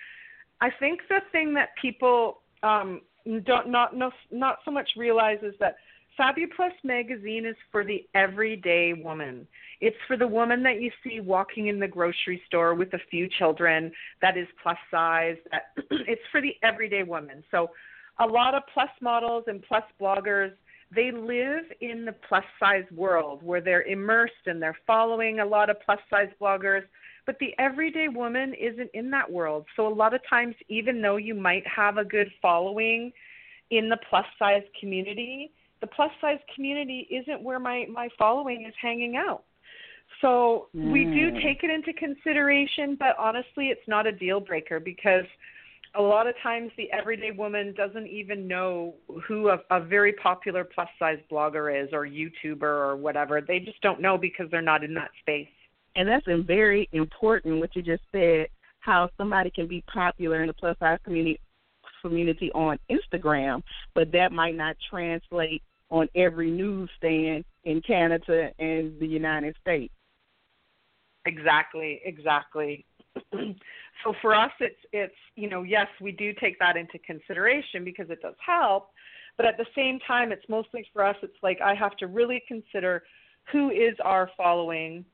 I 0.60 0.70
think 0.78 1.00
the 1.08 1.22
thing 1.32 1.54
that 1.54 1.70
people 1.82 2.40
um, 2.64 3.00
don't 3.46 3.70
not 3.70 3.96
no, 3.96 4.12
not 4.30 4.58
so 4.66 4.72
much 4.72 4.90
realize 4.98 5.38
is 5.42 5.54
that 5.62 5.78
FabUplus 6.20 6.74
magazine 6.84 7.46
is 7.46 7.56
for 7.72 7.86
the 7.86 8.06
everyday 8.14 8.92
woman. 8.92 9.48
It's 9.80 9.96
for 10.06 10.18
the 10.18 10.28
woman 10.28 10.62
that 10.64 10.82
you 10.82 10.92
see 11.06 11.22
walking 11.22 11.68
in 11.68 11.80
the 11.80 11.88
grocery 11.88 12.42
store 12.46 12.76
with 12.76 12.94
a 12.94 13.00
few 13.10 13.30
children 13.40 13.90
that 14.22 14.36
is 14.36 14.48
plus 14.62 14.78
size. 14.92 15.38
That 15.50 15.62
it's 15.92 16.22
for 16.34 16.42
the 16.42 16.56
everyday 16.62 17.04
woman. 17.04 17.42
So 17.52 17.70
a 18.20 18.26
lot 18.26 18.54
of 18.54 18.64
plus 18.74 18.90
models 19.00 19.46
and 19.48 19.64
plus 19.64 19.84
bloggers 20.02 20.52
they 20.94 21.12
live 21.12 21.66
in 21.82 22.06
the 22.06 22.16
plus 22.28 22.44
size 22.60 22.86
world 22.96 23.44
where 23.44 23.62
they're 23.62 23.84
immersed 23.84 24.34
and 24.46 24.62
they're 24.62 24.78
following 24.86 25.40
a 25.40 25.46
lot 25.46 25.70
of 25.70 25.78
plus 25.86 26.00
size 26.10 26.30
bloggers 26.42 26.84
but 27.26 27.38
the 27.40 27.54
everyday 27.60 28.08
woman 28.08 28.54
isn't 28.54 28.90
in 28.94 29.12
that 29.12 29.30
world 29.30 29.66
so 29.76 29.88
a 29.88 29.94
lot 29.94 30.14
of 30.14 30.22
times 30.30 30.56
even 30.70 31.02
though 31.02 31.18
you 31.18 31.36
might 31.36 31.66
have 31.68 31.98
a 31.98 32.06
good 32.06 32.30
following 32.42 33.12
in 33.72 33.90
the 33.90 33.98
plus 34.10 34.26
size 34.40 34.64
community 34.80 35.52
the 35.82 35.88
plus 35.88 36.12
size 36.22 36.40
community 36.56 37.08
isn't 37.12 37.42
where 37.42 37.60
my 37.60 37.86
my 37.92 38.08
following 38.18 38.66
is 38.66 38.74
hanging 38.82 39.18
out 39.18 39.44
so 40.22 40.68
mm. 40.76 40.92
we 40.92 41.04
do 41.04 41.32
mm. 41.32 41.44
take 41.44 41.64
it 41.64 41.70
into 41.70 41.92
consideration 41.94 42.96
but 42.98 43.18
honestly 43.20 43.68
it's 43.68 43.88
not 43.88 44.08
a 44.08 44.12
deal 44.12 44.40
breaker 44.40 44.80
because 44.80 45.26
a 45.96 46.02
lot 46.02 46.28
of 46.28 46.36
times 46.44 46.72
the 46.78 46.92
everyday 46.92 47.32
woman 47.32 47.74
doesn't 47.76 48.08
even 48.08 48.48
know 48.48 48.96
who 49.28 49.50
a, 49.50 49.60
a 49.72 49.82
very 49.82 50.14
popular 50.14 50.64
plus 50.64 50.88
size 51.00 51.20
blogger 51.32 51.84
is 51.84 51.90
or 51.94 52.06
YouTuber 52.06 52.62
or 52.62 52.96
whatever. 52.96 53.42
They 53.42 53.60
just 53.60 53.82
don't 53.82 54.02
know 54.02 54.18
because 54.18 54.50
they're 54.52 54.62
not 54.62 54.84
in 54.84 54.94
that 54.96 55.12
space. 55.20 55.48
And 55.96 56.08
that's 56.08 56.26
very 56.46 56.88
important 56.92 57.60
what 57.60 57.76
you 57.76 57.82
just 57.82 58.04
said, 58.12 58.48
how 58.80 59.10
somebody 59.18 59.50
can 59.50 59.68
be 59.68 59.84
popular 59.92 60.42
in 60.42 60.48
the 60.48 60.54
plus 60.54 60.78
size 60.80 61.00
community 61.04 61.40
community 62.02 62.52
on 62.54 62.78
Instagram, 62.92 63.62
but 63.96 64.12
that 64.12 64.32
might 64.32 64.56
not 64.56 64.76
translate 64.90 65.64
on 65.90 66.08
every 66.16 66.52
newsstand 66.52 67.44
in 67.64 67.82
Canada 67.82 68.52
and 68.60 69.00
the 69.00 69.08
United 69.08 69.56
States. 69.62 69.94
Exactly, 71.26 72.02
exactly. 72.06 72.86
so 74.04 74.14
for 74.22 74.36
us 74.36 74.52
it's 74.60 74.80
it's 74.94 75.16
you 75.36 75.50
know 75.50 75.64
yes 75.64 75.88
we 76.02 76.12
do 76.12 76.34
take 76.40 76.58
that 76.60 76.78
into 76.78 77.00
consideration 77.00 77.84
because 77.84 78.10
it 78.10 78.22
does 78.22 78.36
help 78.46 78.90
but 79.38 79.46
at 79.46 79.58
the 79.58 79.66
same 79.76 80.00
time 80.08 80.32
it's 80.32 80.48
mostly 80.50 80.86
for 80.94 81.04
us 81.04 81.16
it's 81.22 81.38
like 81.44 81.60
i 81.62 81.74
have 81.74 81.96
to 81.98 82.08
really 82.08 82.42
consider 82.48 83.04
who 83.52 83.70
is 83.70 83.96
our 84.04 84.30
following 84.36 85.06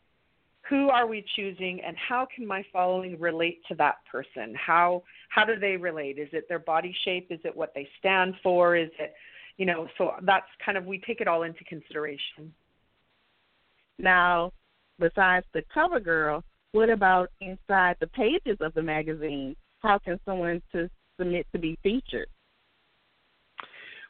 who 0.70 0.90
are 0.90 1.08
we 1.08 1.26
choosing 1.36 1.82
and 1.86 1.96
how 1.98 2.26
can 2.34 2.48
my 2.48 2.64
following 2.72 3.20
relate 3.20 3.62
to 3.68 3.76
that 3.76 3.98
person? 4.10 4.56
How 4.56 5.04
how 5.30 5.44
do 5.44 5.60
they 5.60 5.76
relate? 5.76 6.18
Is 6.18 6.30
it 6.32 6.48
their 6.48 6.60
body 6.60 6.96
shape? 7.04 7.28
Is 7.30 7.40
it 7.44 7.56
what 7.56 7.74
they 7.76 7.88
stand 8.00 8.36
for? 8.42 8.76
Is 8.76 8.90
it 9.00 9.14
you 9.58 9.66
know 9.66 9.88
so 9.98 10.12
that's 10.24 10.46
kind 10.66 10.78
of 10.78 10.86
we 10.86 11.00
take 11.00 11.22
it 11.22 11.28
all 11.28 11.44
into 11.44 11.64
consideration. 11.66 12.54
Now 14.00 14.52
besides 15.00 15.46
the 15.54 15.64
cover 15.74 16.00
girl 16.00 16.44
what 16.74 16.90
about 16.90 17.30
inside 17.40 17.96
the 18.02 18.08
pages 18.08 18.58
of 18.60 18.74
the 18.74 18.82
magazine? 18.82 19.56
How 19.80 20.00
can 20.00 20.20
someone 20.26 20.62
to 20.74 20.90
submit 21.18 21.48
to 21.54 21.60
be 21.60 21.78
featured? 21.82 22.28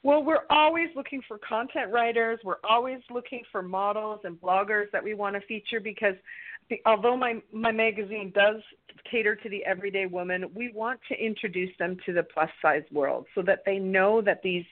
Well, 0.02 0.24
we're 0.24 0.46
always 0.50 0.90
looking 0.96 1.22
for 1.28 1.38
content 1.38 1.92
writers. 1.92 2.40
We're 2.44 2.56
always 2.68 3.00
looking 3.10 3.44
for 3.52 3.62
models 3.62 4.22
and 4.24 4.40
bloggers 4.40 4.92
that 4.92 5.04
we 5.04 5.14
want 5.14 5.36
to 5.36 5.42
feature 5.42 5.80
because 5.80 6.16
the, 6.70 6.82
although 6.86 7.16
my 7.16 7.42
my 7.52 7.72
magazine 7.72 8.32
does 8.34 8.62
cater 9.10 9.36
to 9.36 9.50
the 9.50 9.64
everyday 9.66 10.06
woman, 10.06 10.46
we 10.54 10.72
want 10.74 11.00
to 11.10 11.16
introduce 11.16 11.72
them 11.80 11.98
to 12.06 12.14
the 12.14 12.24
plus 12.24 12.50
size 12.62 12.84
world 12.92 13.26
so 13.36 13.42
that 13.44 13.64
they 13.66 13.78
know 13.78 14.22
that 14.22 14.42
these 14.42 14.66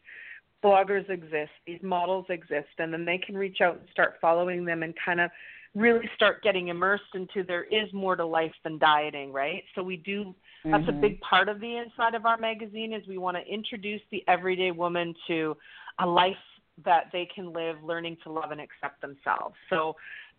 bloggers 0.63 1.09
exist, 1.09 1.51
these 1.65 1.81
models 1.81 2.25
exist, 2.29 2.69
and 2.77 2.93
then 2.93 3.03
they 3.03 3.17
can 3.17 3.35
reach 3.35 3.59
out 3.61 3.75
and 3.79 3.87
start 3.91 4.15
following 4.21 4.63
them 4.63 4.83
and 4.83 4.93
kind 5.03 5.19
of 5.19 5.29
really 5.73 6.09
start 6.15 6.43
getting 6.43 6.67
immersed 6.67 7.03
into 7.13 7.43
there 7.43 7.63
is 7.63 7.91
more 7.93 8.15
to 8.15 8.25
life 8.25 8.53
than 8.63 8.77
dieting, 8.77 9.31
right? 9.31 9.63
So 9.73 9.83
we 9.83 9.97
do 9.97 10.25
mm-hmm. 10.25 10.71
that's 10.71 10.83
a 10.87 10.91
mm-hmm. 10.91 11.01
big 11.01 11.21
part 11.21 11.47
of 11.47 11.59
the 11.59 11.77
inside 11.77 12.13
of 12.13 12.25
our 12.25 12.37
magazine 12.37 12.93
is 12.93 13.07
we 13.07 13.17
want 13.17 13.37
to 13.37 13.53
introduce 13.53 14.01
the 14.11 14.23
everyday 14.27 14.71
woman 14.71 15.13
to 15.27 15.55
a 15.99 16.05
life 16.05 16.35
that 16.83 17.05
they 17.13 17.27
can 17.33 17.53
live 17.53 17.77
learning 17.83 18.17
to 18.23 18.31
love 18.31 18.51
and 18.51 18.59
accept 18.59 19.01
themselves. 19.01 19.55
So 19.69 19.95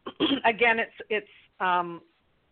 again, 0.44 0.78
it's 0.78 0.92
it's 1.08 1.28
um 1.60 2.02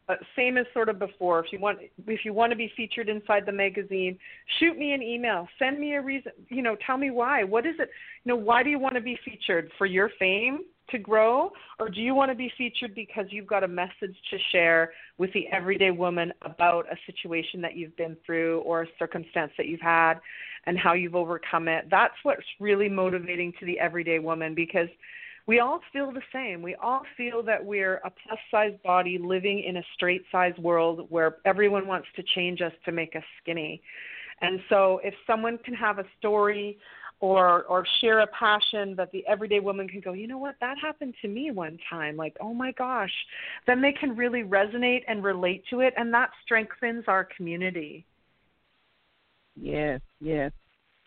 uh, 0.08 0.14
same 0.34 0.58
as 0.58 0.66
sort 0.74 0.88
of 0.88 0.98
before. 0.98 1.38
If 1.44 1.52
you 1.52 1.60
want, 1.60 1.78
if 2.06 2.24
you 2.24 2.32
want 2.32 2.50
to 2.50 2.56
be 2.56 2.72
featured 2.76 3.08
inside 3.08 3.46
the 3.46 3.52
magazine, 3.52 4.18
shoot 4.58 4.76
me 4.76 4.92
an 4.92 5.02
email. 5.02 5.46
Send 5.58 5.78
me 5.78 5.94
a 5.94 6.02
reason. 6.02 6.32
You 6.48 6.62
know, 6.62 6.76
tell 6.84 6.96
me 6.96 7.10
why. 7.10 7.44
What 7.44 7.64
is 7.64 7.74
it? 7.78 7.90
You 8.24 8.30
know, 8.30 8.36
why 8.36 8.64
do 8.64 8.70
you 8.70 8.78
want 8.78 8.94
to 8.96 9.00
be 9.00 9.16
featured 9.24 9.70
for 9.78 9.86
your 9.86 10.10
fame? 10.18 10.60
To 10.90 10.98
grow, 10.98 11.50
or 11.78 11.88
do 11.88 12.00
you 12.00 12.14
want 12.14 12.30
to 12.30 12.34
be 12.34 12.52
featured 12.56 12.94
because 12.94 13.26
you've 13.30 13.46
got 13.46 13.64
a 13.64 13.68
message 13.68 14.16
to 14.30 14.38
share 14.52 14.92
with 15.18 15.32
the 15.32 15.46
everyday 15.48 15.90
woman 15.90 16.32
about 16.42 16.86
a 16.90 16.96
situation 17.06 17.60
that 17.60 17.76
you've 17.76 17.96
been 17.96 18.16
through 18.24 18.60
or 18.60 18.82
a 18.82 18.86
circumstance 18.98 19.52
that 19.56 19.66
you've 19.66 19.80
had 19.80 20.14
and 20.66 20.78
how 20.78 20.92
you've 20.92 21.14
overcome 21.14 21.68
it? 21.68 21.86
That's 21.90 22.14
what's 22.22 22.42
really 22.58 22.88
motivating 22.88 23.52
to 23.60 23.66
the 23.66 23.78
everyday 23.78 24.18
woman 24.18 24.54
because 24.54 24.88
we 25.46 25.58
all 25.58 25.80
feel 25.92 26.12
the 26.12 26.22
same. 26.32 26.62
We 26.62 26.74
all 26.76 27.02
feel 27.16 27.42
that 27.44 27.64
we're 27.64 27.96
a 28.04 28.10
plus 28.10 28.38
size 28.50 28.74
body 28.84 29.18
living 29.18 29.64
in 29.66 29.78
a 29.78 29.82
straight 29.94 30.22
size 30.30 30.56
world 30.58 31.06
where 31.08 31.38
everyone 31.44 31.86
wants 31.86 32.08
to 32.16 32.22
change 32.34 32.60
us 32.60 32.72
to 32.84 32.92
make 32.92 33.16
us 33.16 33.24
skinny. 33.42 33.82
And 34.42 34.60
so 34.68 35.00
if 35.02 35.14
someone 35.26 35.58
can 35.64 35.74
have 35.74 35.98
a 35.98 36.04
story 36.18 36.78
or 37.20 37.64
or 37.64 37.86
share 38.00 38.20
a 38.20 38.26
passion 38.26 38.94
that 38.96 39.12
the 39.12 39.24
everyday 39.26 39.60
woman 39.60 39.86
can 39.86 40.00
go 40.00 40.12
you 40.12 40.26
know 40.26 40.38
what? 40.38 40.56
That 40.60 40.76
happened 40.78 41.14
to 41.22 41.28
me 41.28 41.50
one 41.50 41.78
time. 41.88 42.16
Like 42.16 42.36
oh 42.40 42.54
my 42.54 42.72
gosh. 42.72 43.12
Then 43.66 43.80
they 43.80 43.92
can 43.92 44.16
really 44.16 44.42
resonate 44.42 45.02
and 45.06 45.22
relate 45.22 45.64
to 45.70 45.80
it 45.80 45.94
and 45.96 46.12
that 46.14 46.30
strengthens 46.44 47.04
our 47.06 47.28
community. 47.36 48.06
Yes 49.54 50.00
yes. 50.20 50.52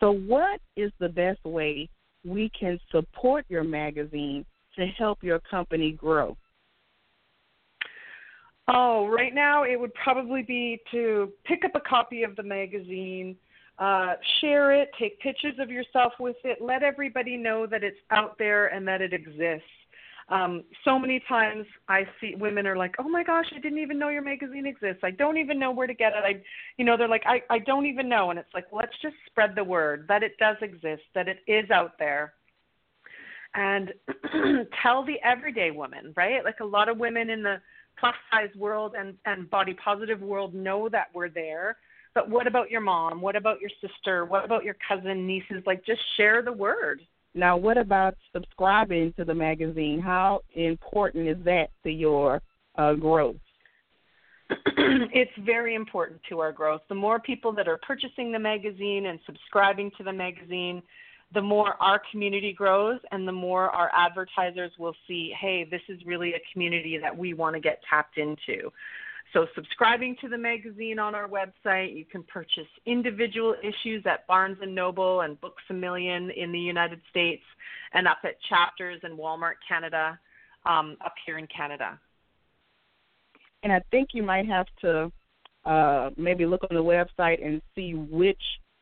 So 0.00 0.12
what 0.12 0.60
is 0.76 0.92
the 1.00 1.08
best 1.08 1.44
way 1.44 1.88
we 2.24 2.50
can 2.58 2.78
support 2.90 3.44
your 3.48 3.64
magazine 3.64 4.44
to 4.76 4.86
help 4.86 5.22
your 5.22 5.40
company 5.40 5.92
grow? 5.92 6.36
Oh 8.68 9.08
right 9.08 9.34
now 9.34 9.64
it 9.64 9.78
would 9.78 9.94
probably 9.94 10.42
be 10.42 10.80
to 10.92 11.32
pick 11.44 11.64
up 11.64 11.72
a 11.74 11.80
copy 11.80 12.22
of 12.22 12.36
the 12.36 12.42
magazine 12.42 13.36
uh, 13.78 14.14
share 14.40 14.72
it, 14.72 14.90
take 14.98 15.18
pictures 15.20 15.54
of 15.58 15.70
yourself 15.70 16.12
with 16.20 16.36
it, 16.44 16.58
let 16.60 16.82
everybody 16.82 17.36
know 17.36 17.66
that 17.66 17.82
it's 17.82 17.98
out 18.10 18.36
there 18.38 18.68
and 18.68 18.86
that 18.86 19.02
it 19.02 19.12
exists. 19.12 19.66
Um, 20.28 20.64
so 20.84 20.98
many 20.98 21.20
times 21.28 21.66
I 21.88 22.04
see 22.20 22.34
women 22.34 22.66
are 22.66 22.76
like, 22.76 22.94
"Oh 22.98 23.08
my 23.08 23.22
gosh, 23.22 23.44
I 23.54 23.58
didn't 23.58 23.78
even 23.78 23.98
know 23.98 24.08
your 24.08 24.22
magazine 24.22 24.64
exists. 24.64 25.00
I 25.02 25.10
don't 25.10 25.36
even 25.36 25.58
know 25.58 25.70
where 25.70 25.86
to 25.86 25.92
get 25.92 26.14
it." 26.14 26.24
I, 26.24 26.42
you 26.78 26.84
know, 26.84 26.96
they're 26.96 27.08
like, 27.08 27.24
"I, 27.26 27.42
I 27.50 27.58
don't 27.58 27.84
even 27.84 28.08
know," 28.08 28.30
and 28.30 28.38
it's 28.38 28.54
like, 28.54 28.66
let's 28.72 28.96
just 29.02 29.16
spread 29.26 29.54
the 29.54 29.64
word 29.64 30.06
that 30.08 30.22
it 30.22 30.38
does 30.38 30.56
exist, 30.62 31.02
that 31.14 31.28
it 31.28 31.40
is 31.46 31.70
out 31.70 31.98
there, 31.98 32.32
and 33.54 33.92
tell 34.82 35.04
the 35.04 35.20
everyday 35.22 35.70
woman, 35.70 36.14
right? 36.16 36.42
Like 36.42 36.60
a 36.60 36.64
lot 36.64 36.88
of 36.88 36.96
women 36.96 37.28
in 37.28 37.42
the 37.42 37.60
plus 37.98 38.14
size 38.30 38.54
world 38.56 38.94
and 38.98 39.16
and 39.26 39.50
body 39.50 39.74
positive 39.74 40.22
world 40.22 40.54
know 40.54 40.88
that 40.88 41.08
we're 41.12 41.28
there 41.28 41.76
but 42.14 42.30
what 42.30 42.46
about 42.46 42.70
your 42.70 42.80
mom? 42.80 43.20
What 43.20 43.36
about 43.36 43.60
your 43.60 43.70
sister? 43.80 44.24
What 44.24 44.44
about 44.44 44.64
your 44.64 44.76
cousin, 44.86 45.26
nieces? 45.26 45.62
Like, 45.66 45.84
just 45.84 46.00
share 46.16 46.42
the 46.42 46.52
word. 46.52 47.00
Now, 47.34 47.56
what 47.56 47.76
about 47.76 48.14
subscribing 48.32 49.12
to 49.16 49.24
the 49.24 49.34
magazine? 49.34 50.00
How 50.00 50.42
important 50.54 51.28
is 51.28 51.36
that 51.44 51.70
to 51.82 51.90
your 51.90 52.40
uh, 52.76 52.94
growth? 52.94 53.36
it's 54.48 55.32
very 55.44 55.74
important 55.74 56.20
to 56.28 56.38
our 56.38 56.52
growth. 56.52 56.82
The 56.88 56.94
more 56.94 57.18
people 57.18 57.52
that 57.52 57.66
are 57.66 57.78
purchasing 57.78 58.30
the 58.30 58.38
magazine 58.38 59.06
and 59.06 59.18
subscribing 59.26 59.90
to 59.98 60.04
the 60.04 60.12
magazine, 60.12 60.82
the 61.32 61.42
more 61.42 61.74
our 61.82 62.00
community 62.12 62.52
grows 62.52 63.00
and 63.10 63.26
the 63.26 63.32
more 63.32 63.70
our 63.70 63.90
advertisers 63.96 64.70
will 64.78 64.94
see, 65.08 65.34
hey, 65.40 65.66
this 65.68 65.80
is 65.88 65.98
really 66.06 66.34
a 66.34 66.40
community 66.52 66.98
that 66.98 67.16
we 67.16 67.34
want 67.34 67.54
to 67.54 67.60
get 67.60 67.80
tapped 67.88 68.18
into. 68.18 68.70
So, 69.34 69.48
subscribing 69.56 70.14
to 70.20 70.28
the 70.28 70.38
magazine 70.38 71.00
on 71.00 71.16
our 71.16 71.28
website, 71.28 71.96
you 71.96 72.04
can 72.04 72.22
purchase 72.22 72.68
individual 72.86 73.56
issues 73.64 74.04
at 74.06 74.24
Barnes 74.28 74.58
and 74.62 74.72
Noble 74.72 75.22
and 75.22 75.40
Books 75.40 75.62
a 75.70 75.74
Million 75.74 76.30
in 76.30 76.52
the 76.52 76.58
United 76.58 77.00
States, 77.10 77.42
and 77.94 78.06
up 78.06 78.18
at 78.22 78.36
Chapters 78.48 79.00
and 79.02 79.18
Walmart 79.18 79.54
Canada, 79.68 80.16
um, 80.66 80.96
up 81.04 81.14
here 81.26 81.36
in 81.38 81.48
Canada. 81.48 81.98
And 83.64 83.72
I 83.72 83.82
think 83.90 84.10
you 84.12 84.22
might 84.22 84.46
have 84.46 84.66
to 84.82 85.10
uh, 85.64 86.10
maybe 86.16 86.46
look 86.46 86.62
on 86.70 86.76
the 86.76 86.84
website 86.84 87.44
and 87.44 87.60
see 87.74 87.94
which 87.94 88.40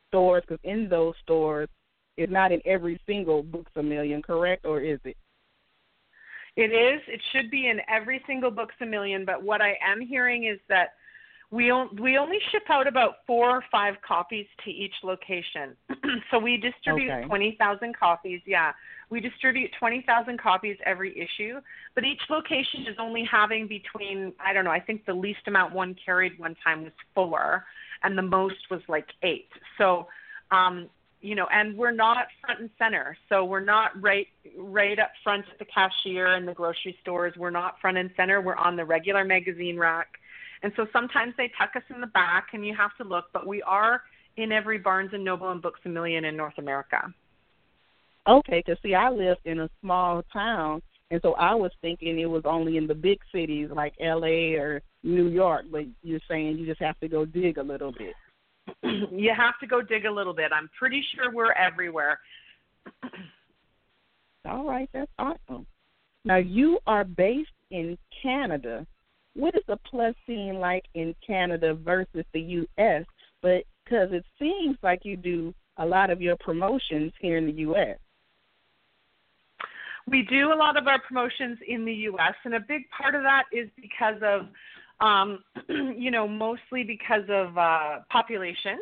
stores, 0.09 0.43
because 0.47 0.61
in 0.63 0.87
those 0.87 1.15
stores, 1.23 1.67
it's 2.15 2.31
not 2.31 2.51
in 2.51 2.61
every 2.63 3.01
single 3.07 3.41
Books 3.41 3.71
a 3.75 3.81
Million, 3.81 4.21
correct, 4.21 4.65
or 4.65 4.81
is 4.81 4.99
it? 5.03 5.17
It 6.55 6.71
is. 6.71 7.01
It 7.07 7.21
should 7.31 7.49
be 7.49 7.67
in 7.67 7.79
every 7.89 8.21
single 8.27 8.51
Books 8.51 8.75
a 8.81 8.85
Million. 8.85 9.25
But 9.25 9.43
what 9.43 9.61
I 9.61 9.77
am 9.83 10.01
hearing 10.01 10.45
is 10.45 10.59
that 10.69 10.93
we 11.51 11.69
on, 11.69 11.95
we 12.01 12.17
only 12.17 12.37
ship 12.51 12.63
out 12.69 12.87
about 12.87 13.17
four 13.27 13.49
or 13.49 13.63
five 13.71 13.95
copies 14.05 14.47
to 14.63 14.71
each 14.71 14.93
location. 15.03 15.75
so 16.31 16.39
we 16.39 16.57
distribute 16.57 17.11
okay. 17.11 17.27
twenty 17.27 17.55
thousand 17.59 17.95
copies. 17.97 18.41
Yeah, 18.45 18.71
We 19.13 19.19
distribute 19.19 19.69
20,000 19.77 20.41
copies 20.41 20.75
every 20.87 21.11
issue, 21.15 21.59
but 21.93 22.03
each 22.03 22.21
location 22.31 22.87
is 22.87 22.95
only 22.99 23.23
having 23.29 23.67
between, 23.67 24.33
I 24.43 24.53
don't 24.53 24.65
know, 24.65 24.71
I 24.71 24.79
think 24.79 25.05
the 25.05 25.13
least 25.13 25.41
amount 25.45 25.71
one 25.71 25.95
carried 26.03 26.39
one 26.39 26.55
time 26.63 26.83
was 26.83 26.93
four, 27.13 27.63
and 28.01 28.17
the 28.17 28.23
most 28.23 28.55
was 28.71 28.81
like 28.87 29.05
eight. 29.21 29.49
So, 29.77 30.07
um, 30.49 30.89
you 31.23 31.35
know, 31.35 31.47
and 31.51 31.77
we're 31.77 31.91
not 31.91 32.27
front 32.41 32.59
and 32.59 32.69
center. 32.77 33.17
So 33.29 33.45
we're 33.45 33.63
not 33.63 33.91
right 34.01 34.27
right 34.57 34.99
up 34.99 35.11
front 35.23 35.45
at 35.51 35.57
the 35.57 35.65
cashier 35.65 36.35
in 36.35 36.45
the 36.45 36.53
grocery 36.53 36.95
stores. 37.01 37.33
We're 37.37 37.49
not 37.49 37.79
front 37.79 37.97
and 37.97 38.11
center. 38.17 38.41
We're 38.41 38.57
on 38.57 38.75
the 38.75 38.83
regular 38.83 39.23
magazine 39.23 39.77
rack. 39.77 40.07
And 40.63 40.73
so 40.75 40.85
sometimes 40.91 41.33
they 41.37 41.49
tuck 41.57 41.71
us 41.75 41.83
in 41.93 42.01
the 42.01 42.07
back 42.07 42.47
and 42.53 42.65
you 42.65 42.75
have 42.75 42.91
to 42.97 43.05
look, 43.05 43.25
but 43.31 43.47
we 43.47 43.61
are 43.61 44.01
in 44.35 44.51
every 44.51 44.77
Barnes 44.77 45.11
and 45.13 45.23
Noble 45.23 45.49
and 45.49 45.61
Books 45.61 45.79
a 45.85 45.89
Million 45.89 46.25
in 46.25 46.35
North 46.35 46.57
America. 46.57 47.13
Okay, 48.27 48.61
because 48.65 48.81
see, 48.83 48.93
I 48.93 49.09
live 49.09 49.37
in 49.45 49.59
a 49.61 49.69
small 49.81 50.23
town, 50.31 50.81
and 51.11 51.19
so 51.21 51.33
I 51.33 51.55
was 51.55 51.71
thinking 51.81 52.19
it 52.19 52.25
was 52.25 52.43
only 52.45 52.77
in 52.77 52.87
the 52.87 52.95
big 52.95 53.19
cities 53.33 53.69
like 53.73 53.93
L.A. 53.99 54.55
or 54.55 54.81
New 55.03 55.27
York. 55.27 55.65
But 55.69 55.83
you're 56.01 56.21
saying 56.29 56.57
you 56.57 56.65
just 56.65 56.81
have 56.81 56.97
to 57.01 57.09
go 57.09 57.25
dig 57.25 57.57
a 57.57 57.63
little 57.63 57.91
bit. 57.91 58.13
you 58.83 59.33
have 59.35 59.59
to 59.59 59.67
go 59.67 59.81
dig 59.81 60.05
a 60.05 60.11
little 60.11 60.33
bit. 60.33 60.51
I'm 60.53 60.69
pretty 60.77 61.03
sure 61.13 61.31
we're 61.31 61.53
everywhere. 61.53 62.19
All 64.45 64.65
right, 64.65 64.89
that's 64.93 65.11
awesome. 65.19 65.65
Now 66.25 66.37
you 66.37 66.79
are 66.87 67.03
based 67.03 67.49
in 67.71 67.97
Canada. 68.21 68.85
What 69.35 69.55
is 69.55 69.63
the 69.67 69.77
plus 69.89 70.15
scene 70.27 70.59
like 70.59 70.85
in 70.93 71.15
Canada 71.25 71.73
versus 71.73 72.25
the 72.33 72.41
U.S.? 72.41 73.05
But 73.41 73.63
because 73.83 74.09
it 74.11 74.25
seems 74.39 74.77
like 74.83 75.01
you 75.03 75.17
do 75.17 75.53
a 75.77 75.85
lot 75.85 76.09
of 76.09 76.21
your 76.21 76.37
promotions 76.37 77.11
here 77.19 77.37
in 77.37 77.45
the 77.45 77.53
U.S. 77.53 77.97
We 80.07 80.23
do 80.23 80.53
a 80.53 80.55
lot 80.55 80.77
of 80.77 80.87
our 80.87 80.99
promotions 81.01 81.57
in 81.67 81.85
the 81.85 81.93
U.S., 81.93 82.33
and 82.43 82.55
a 82.55 82.59
big 82.59 82.83
part 82.89 83.15
of 83.15 83.23
that 83.23 83.43
is 83.53 83.69
because 83.81 84.21
of, 84.21 84.47
um, 84.99 85.43
you 85.69 86.11
know, 86.11 86.27
mostly 86.27 86.83
because 86.83 87.23
of 87.29 87.57
uh, 87.57 87.99
population. 88.09 88.79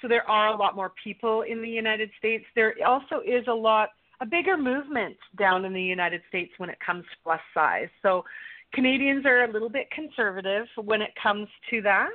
So 0.00 0.08
there 0.08 0.28
are 0.28 0.48
a 0.48 0.56
lot 0.56 0.74
more 0.74 0.92
people 1.02 1.42
in 1.42 1.60
the 1.60 1.68
United 1.68 2.10
States. 2.18 2.44
There 2.54 2.74
also 2.86 3.20
is 3.26 3.44
a 3.48 3.52
lot, 3.52 3.90
a 4.20 4.26
bigger 4.26 4.56
movement 4.56 5.16
down 5.38 5.64
in 5.64 5.72
the 5.72 5.82
United 5.82 6.22
States 6.28 6.52
when 6.58 6.70
it 6.70 6.78
comes 6.84 7.04
to 7.04 7.16
plus 7.22 7.40
size. 7.52 7.88
So 8.02 8.24
Canadians 8.72 9.26
are 9.26 9.44
a 9.44 9.52
little 9.52 9.68
bit 9.68 9.90
conservative 9.90 10.66
when 10.76 11.02
it 11.02 11.10
comes 11.22 11.48
to 11.70 11.82
that. 11.82 12.08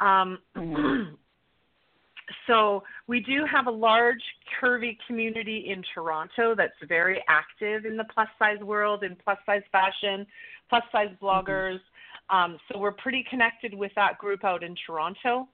Um, 0.00 0.38
mm-hmm. 0.56 1.14
so 2.46 2.82
we 3.06 3.20
do 3.20 3.44
have 3.50 3.66
a 3.66 3.70
large 3.70 4.22
curvy 4.60 4.96
community 5.06 5.70
in 5.70 5.82
Toronto 5.94 6.54
that's 6.54 6.72
very 6.88 7.22
active 7.28 7.84
in 7.84 7.96
the 7.96 8.04
plus 8.14 8.28
size 8.38 8.60
world, 8.60 9.02
in 9.02 9.16
plus 9.24 9.38
size 9.46 9.62
fashion, 9.72 10.26
plus 10.68 10.82
size 10.92 11.08
mm-hmm. 11.08 11.24
bloggers. 11.24 11.74
Mm-hmm. 11.74 11.97
Um, 12.30 12.58
so 12.68 12.78
we're 12.78 12.92
pretty 12.92 13.24
connected 13.28 13.74
with 13.74 13.92
that 13.96 14.18
group 14.18 14.44
out 14.44 14.62
in 14.62 14.74
Toronto. 14.86 15.48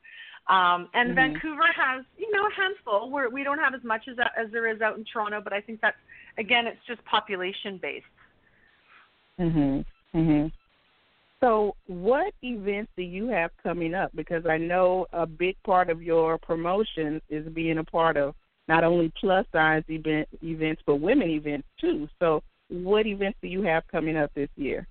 Um, 0.48 0.88
and 0.92 1.10
mm-hmm. 1.10 1.14
Vancouver 1.14 1.66
has, 1.74 2.04
you 2.18 2.30
know, 2.30 2.46
a 2.46 2.52
handful. 2.54 3.10
Where 3.10 3.30
we 3.30 3.44
don't 3.44 3.58
have 3.58 3.74
as 3.74 3.82
much 3.82 4.02
as 4.08 4.16
as 4.36 4.50
there 4.52 4.70
is 4.70 4.80
out 4.82 4.98
in 4.98 5.04
Toronto, 5.10 5.40
but 5.42 5.52
I 5.52 5.60
think 5.60 5.80
that's 5.80 5.96
again, 6.38 6.66
it's 6.66 6.84
just 6.86 7.02
population 7.04 7.78
based. 7.80 8.06
Mhm. 9.40 9.84
Mhm. 10.14 10.52
So, 11.40 11.76
what 11.86 12.32
events 12.42 12.92
do 12.96 13.02
you 13.02 13.28
have 13.28 13.50
coming 13.62 13.94
up? 13.94 14.10
Because 14.14 14.46
I 14.46 14.56
know 14.56 15.06
a 15.12 15.26
big 15.26 15.56
part 15.62 15.90
of 15.90 16.02
your 16.02 16.38
promotions 16.38 17.22
is 17.28 17.46
being 17.48 17.78
a 17.78 17.84
part 17.84 18.16
of 18.16 18.34
not 18.68 18.84
only 18.84 19.12
plus 19.20 19.46
size 19.52 19.82
event 19.88 20.28
events 20.42 20.82
but 20.86 20.96
women 20.96 21.30
events 21.30 21.68
too. 21.78 22.08
So, 22.18 22.42
what 22.68 23.06
events 23.06 23.38
do 23.42 23.48
you 23.48 23.62
have 23.62 23.86
coming 23.88 24.16
up 24.16 24.32
this 24.34 24.48
year? 24.56 24.86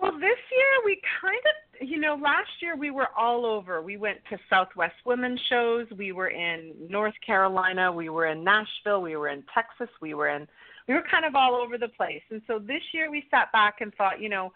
Well, 0.00 0.12
this 0.12 0.22
year 0.22 0.84
we 0.84 1.00
kind 1.20 1.36
of, 1.36 1.88
you 1.88 1.98
know, 1.98 2.14
last 2.14 2.50
year 2.60 2.74
we 2.74 2.90
were 2.90 3.08
all 3.16 3.44
over. 3.44 3.82
We 3.82 3.98
went 3.98 4.18
to 4.30 4.38
Southwest 4.48 4.94
Women's 5.04 5.40
shows. 5.48 5.86
We 5.96 6.12
were 6.12 6.28
in 6.28 6.72
North 6.88 7.14
Carolina. 7.24 7.92
We 7.92 8.08
were 8.08 8.26
in 8.26 8.42
Nashville. 8.42 9.02
We 9.02 9.16
were 9.16 9.28
in 9.28 9.44
Texas. 9.52 9.90
We 10.00 10.14
were 10.14 10.28
in 10.28 10.48
we 10.88 10.94
were 10.94 11.04
kind 11.08 11.24
of 11.24 11.36
all 11.36 11.54
over 11.54 11.78
the 11.78 11.88
place. 11.88 12.22
And 12.30 12.42
so 12.46 12.58
this 12.58 12.82
year 12.92 13.10
we 13.10 13.24
sat 13.30 13.52
back 13.52 13.76
and 13.80 13.94
thought, 13.94 14.20
you 14.20 14.28
know, 14.28 14.52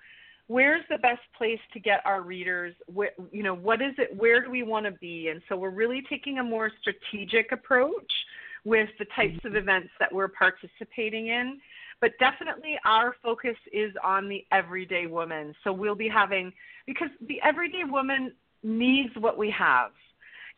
where's 0.49 0.83
the 0.91 0.99
best 0.99 1.21
place 1.37 1.61
to 1.73 1.79
get 1.79 2.01
our 2.05 2.23
readers? 2.23 2.75
Where, 2.93 3.11
you 3.31 3.43
know, 3.43 3.55
what 3.55 3.81
is 3.81 3.93
it? 3.99 4.17
Where 4.17 4.43
do 4.43 4.51
we 4.51 4.63
want 4.63 4.87
to 4.87 4.93
be? 4.93 5.29
And 5.29 5.41
so 5.49 5.57
we're 5.57 5.71
really 5.71 6.03
taking 6.09 6.39
a 6.39 6.43
more 6.43 6.73
strategic 6.81 7.53
approach 7.53 8.13
with 8.65 8.89
the 8.99 9.05
types 9.15 9.39
of 9.45 9.55
events 9.55 9.91
that 10.01 10.13
we're 10.13 10.29
participating 10.29 11.29
in. 11.29 11.61
But 12.05 12.19
definitely 12.19 12.79
our 12.85 13.17
focus 13.23 13.57
is 13.73 13.91
on 14.05 14.29
the 14.29 14.45
everyday 14.53 15.07
woman. 15.07 15.55
So 15.65 15.73
we'll 15.73 15.95
be 15.95 16.07
having, 16.07 16.53
because 16.87 17.09
the 17.29 17.41
everyday 17.43 17.85
woman 17.85 18.33
needs 18.63 19.15
what 19.17 19.39
we 19.39 19.51
have. 19.53 19.91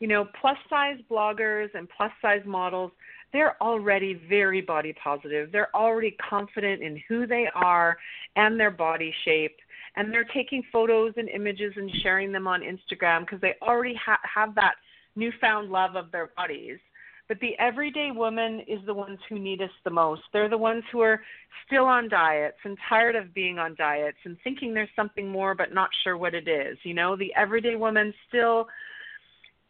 You 0.01 0.09
know, 0.09 0.27
plus 0.41 0.57
size 0.69 0.99
bloggers 1.09 1.69
and 1.75 1.89
plus 1.97 2.11
size 2.21 2.43
models 2.45 2.91
they're 3.33 3.61
already 3.63 4.21
very 4.29 4.61
body 4.61 4.93
positive. 4.93 5.53
They're 5.53 5.75
already 5.75 6.17
confident 6.29 6.83
in 6.83 7.01
who 7.09 7.29
they 7.29 7.49
are 7.55 7.97
and 8.35 8.59
their 8.59 8.73
body 8.73 9.15
shape. 9.25 9.57
And 9.95 10.13
they're 10.13 10.25
taking 10.25 10.65
photos 10.73 11.15
and 11.17 11.29
images 11.29 11.75
and 11.77 11.91
sharing 12.03 12.33
them 12.33 12.49
on 12.49 12.63
Instagram 12.63 13.21
because 13.21 13.41
they 13.41 13.55
already 13.63 13.95
ha- 13.95 14.19
have 14.23 14.57
that 14.57 14.75
newfound 15.15 15.71
love 15.71 15.95
of 15.95 16.11
their 16.11 16.33
bodies. 16.37 16.79
But 17.29 17.41
the 17.41 17.59
everyday 17.59 18.11
woman 18.13 18.61
is 18.69 18.79
the 18.87 18.95
ones 18.95 19.19
who 19.29 19.39
need 19.39 19.61
us 19.61 19.71
the 19.85 19.91
most. 19.91 20.23
They're 20.33 20.49
the 20.49 20.57
ones 20.59 20.85
who 20.93 21.01
are 21.01 21.21
still 21.67 21.85
on 21.85 22.09
diets 22.09 22.59
and 22.65 22.79
tired 22.89 23.17
of 23.17 23.35
being 23.35 23.59
on 23.59 23.75
diets 23.77 24.19
and 24.25 24.37
thinking 24.45 24.73
there's 24.73 24.89
something 24.95 25.29
more 25.29 25.55
but 25.55 25.75
not 25.75 25.91
sure 26.05 26.17
what 26.17 26.35
it 26.35 26.47
is. 26.47 26.79
You 26.85 26.95
know, 26.95 27.17
the 27.17 27.35
everyday 27.35 27.75
woman 27.75 28.15
still 28.29 28.69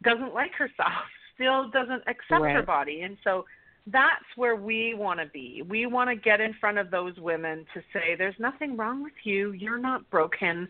doesn't 0.03 0.33
like 0.33 0.53
herself 0.53 0.93
still 1.35 1.69
doesn't 1.69 2.03
accept 2.07 2.41
right. 2.41 2.55
her 2.55 2.63
body. 2.63 3.01
And 3.01 3.17
so 3.23 3.45
that's 3.91 4.25
where 4.35 4.55
we 4.55 4.93
want 4.93 5.19
to 5.19 5.27
be. 5.27 5.63
We 5.67 5.85
want 5.85 6.09
to 6.09 6.15
get 6.15 6.41
in 6.41 6.53
front 6.59 6.77
of 6.77 6.91
those 6.91 7.17
women 7.17 7.65
to 7.73 7.81
say, 7.93 8.15
there's 8.17 8.35
nothing 8.39 8.75
wrong 8.75 9.03
with 9.03 9.13
you. 9.23 9.51
You're 9.51 9.77
not 9.77 10.09
broken. 10.09 10.67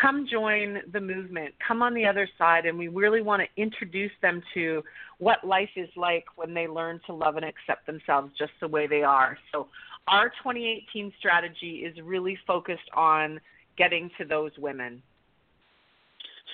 Come 0.00 0.26
join 0.30 0.78
the 0.92 1.00
movement. 1.00 1.54
Come 1.66 1.82
on 1.82 1.94
the 1.94 2.06
other 2.06 2.28
side. 2.38 2.66
And 2.66 2.78
we 2.78 2.88
really 2.88 3.22
want 3.22 3.42
to 3.42 3.62
introduce 3.62 4.12
them 4.22 4.42
to 4.54 4.82
what 5.18 5.44
life 5.44 5.70
is 5.76 5.88
like 5.96 6.24
when 6.36 6.54
they 6.54 6.66
learn 6.66 7.00
to 7.06 7.12
love 7.12 7.36
and 7.36 7.44
accept 7.44 7.86
themselves 7.86 8.32
just 8.38 8.52
the 8.60 8.68
way 8.68 8.86
they 8.86 9.02
are. 9.02 9.36
So, 9.52 9.68
our 10.08 10.30
2018 10.42 11.12
strategy 11.18 11.84
is 11.84 11.96
really 12.02 12.36
focused 12.46 12.88
on 12.94 13.40
getting 13.76 14.10
to 14.18 14.24
those 14.24 14.50
women. 14.58 15.02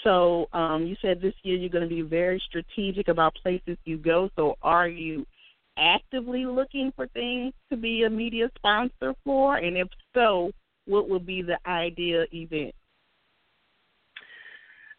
So 0.05 0.47
um, 0.53 0.87
you 0.87 0.97
said 1.03 1.21
this 1.21 1.35
year 1.43 1.57
you're 1.57 1.71
going 1.71 1.89
to 1.89 1.95
be 1.95 2.03
very 2.03 2.41
strategic 2.49 3.09
about 3.09 3.35
places 3.43 3.77
you 3.85 3.97
go. 3.97 4.31
So 4.37 4.57
are 4.63 4.89
you 4.89 5.27
actively 5.77 6.47
looking 6.47 6.93
for 6.95 7.07
things 7.09 7.53
to 7.71 7.77
be 7.77 8.05
a 8.05 8.11
media 8.11 8.51
sponsor 8.57 9.15
for? 9.25 9.57
And 9.57 9.77
if 9.77 9.89
so, 10.15 10.53
what 10.87 11.09
would 11.09 11.27
be 11.27 11.43
the 11.43 11.59
ideal 11.67 12.25
event? 12.33 12.75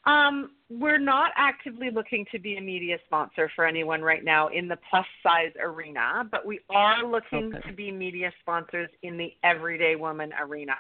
Um, 0.08 0.52
we're 0.70 1.00
not 1.00 1.32
actively 1.36 1.90
looking 1.92 2.26
to 2.32 2.40
be 2.40 2.56
a 2.56 2.62
media 2.62 2.98
sponsor 3.06 3.52
for 3.56 3.66
anyone 3.66 4.02
right 4.02 4.24
now 4.24 4.48
in 4.48 4.68
the 4.68 4.78
plus 4.90 5.06
size 5.22 5.52
arena, 5.62 6.28
but 6.32 6.46
we 6.46 6.62
are 6.70 7.06
looking 7.06 7.54
okay. 7.54 7.70
to 7.70 7.76
be 7.76 7.92
media 7.92 8.32
sponsors 8.40 8.90
in 9.04 9.18
the 9.18 9.34
everyday 9.44 9.96
woman 9.96 10.32
arena. 10.42 10.76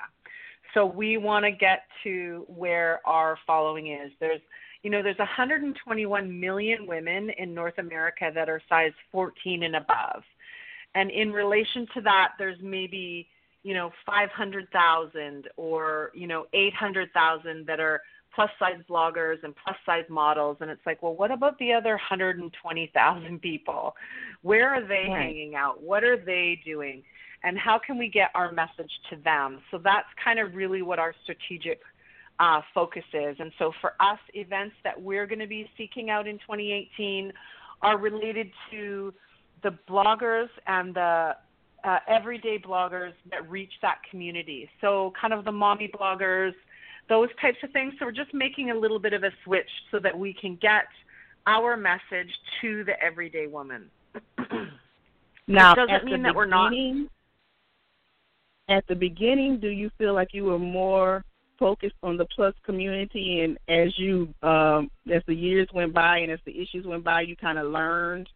So 0.74 0.86
we 0.86 1.18
want 1.18 1.44
to 1.44 1.52
get 1.52 1.84
to 2.04 2.46
where 2.48 3.02
our 3.06 3.38
following 3.46 3.88
is. 3.88 4.12
There's 4.20 4.42
you 4.84 4.92
know, 4.92 5.04
there's 5.04 5.18
121 5.18 6.40
million 6.40 6.88
women 6.88 7.30
in 7.38 7.54
North 7.54 7.78
America 7.78 8.32
that 8.34 8.48
are 8.48 8.62
size 8.70 8.94
14 9.12 9.64
and 9.64 9.76
above. 9.76 10.24
And 10.96 11.12
in 11.12 11.32
relation 11.34 11.88
to 11.96 12.02
that, 12.02 12.34
there's 12.38 12.58
maybe, 12.62 13.28
you 13.64 13.74
know, 13.74 13.92
500,000 14.06 15.50
or, 15.58 16.12
you 16.14 16.28
know, 16.28 16.46
800,000 16.54 17.66
that 17.66 17.80
are 17.80 18.02
plus 18.38 18.50
size 18.60 18.82
bloggers 18.90 19.44
and 19.44 19.54
plus 19.56 19.76
size 19.86 20.06
models. 20.08 20.58
And 20.62 20.70
it's 20.70 20.86
like, 20.86 21.02
well, 21.02 21.16
what 21.16 21.32
about 21.32 21.58
the 21.60 21.74
other 21.74 21.92
120,000 21.92 23.42
people? 23.42 23.96
Where 24.44 24.70
are 24.70 24.82
they 24.82 25.10
right. 25.10 25.24
hanging 25.24 25.56
out? 25.56 25.82
What 25.82 26.06
are 26.06 26.18
they 26.18 26.62
doing? 26.64 27.04
and 27.44 27.58
how 27.58 27.80
can 27.80 27.98
we 27.98 28.10
get 28.10 28.30
our 28.36 28.52
message 28.52 28.92
to 29.10 29.16
them? 29.24 29.60
So 29.72 29.80
that's 29.84 30.08
kind 30.24 30.40
of 30.40 30.56
really 30.56 30.82
what 30.82 31.00
our 31.00 31.14
strategic 31.24 31.82
uh, 32.40 32.62
focus 32.74 33.04
is. 33.14 33.36
And 33.40 33.52
so 33.60 33.72
for 33.82 33.94
us, 34.00 34.20
events 34.34 34.76
that 34.84 35.02
we're 35.02 35.28
going 35.28 35.40
to 35.40 35.48
be 35.48 35.70
seeking 35.78 36.10
out 36.10 36.28
in 36.28 36.38
2018 36.40 37.32
are 37.82 37.98
related 37.98 38.52
to 38.72 39.14
the 39.64 39.78
bloggers 39.90 40.50
and 40.68 40.96
the 40.96 41.36
uh, 41.84 42.00
everyday 42.08 42.58
bloggers 42.58 43.14
that 43.32 43.50
reach 43.50 43.72
that 43.82 44.00
community. 44.10 44.70
So 44.82 45.14
kind 45.20 45.34
of 45.34 45.46
the 45.46 45.52
mommy 45.52 45.90
bloggers, 46.00 46.54
those 47.10 47.30
types 47.42 47.58
of 47.64 47.72
things. 47.72 47.94
So 48.00 48.06
we're 48.06 48.12
just 48.12 48.34
making 48.34 48.72
a 48.72 48.76
little 48.76 49.00
bit 49.00 49.14
of 49.14 49.24
a 49.24 49.32
switch 49.44 49.70
so 49.92 50.00
that 50.00 50.18
we 50.18 50.34
can 50.34 50.58
get 50.62 50.86
our 51.46 51.78
message 51.78 52.32
to 52.62 52.84
the 52.84 53.00
everyday 53.02 53.48
woman. 53.48 53.90
Now, 55.48 55.72
it 55.72 55.76
doesn't 55.76 56.06
mean 56.06 56.24
that 56.24 56.36
we're 56.36 56.46
not. 56.46 56.74
At 58.70 58.86
the 58.88 58.96
beginning, 58.96 59.60
do 59.62 59.70
you 59.70 59.90
feel 59.98 60.14
like 60.14 60.34
you 60.34 60.44
were 60.44 60.60
more 60.60 61.24
focused 61.58 61.96
on 62.04 62.18
the 62.18 62.26
plus 62.36 62.54
community, 62.66 63.42
and 63.42 63.58
as 63.70 63.98
you, 63.98 64.34
um, 64.44 64.92
as 65.12 65.24
the 65.26 65.34
years 65.34 65.68
went 65.74 65.94
by 65.94 66.18
and 66.18 66.32
as 66.32 66.40
the 66.46 66.52
issues 66.52 66.86
went 66.86 67.04
by, 67.04 67.22
you 67.22 67.36
kind 67.38 67.58
of 67.58 67.72
learned 67.72 68.28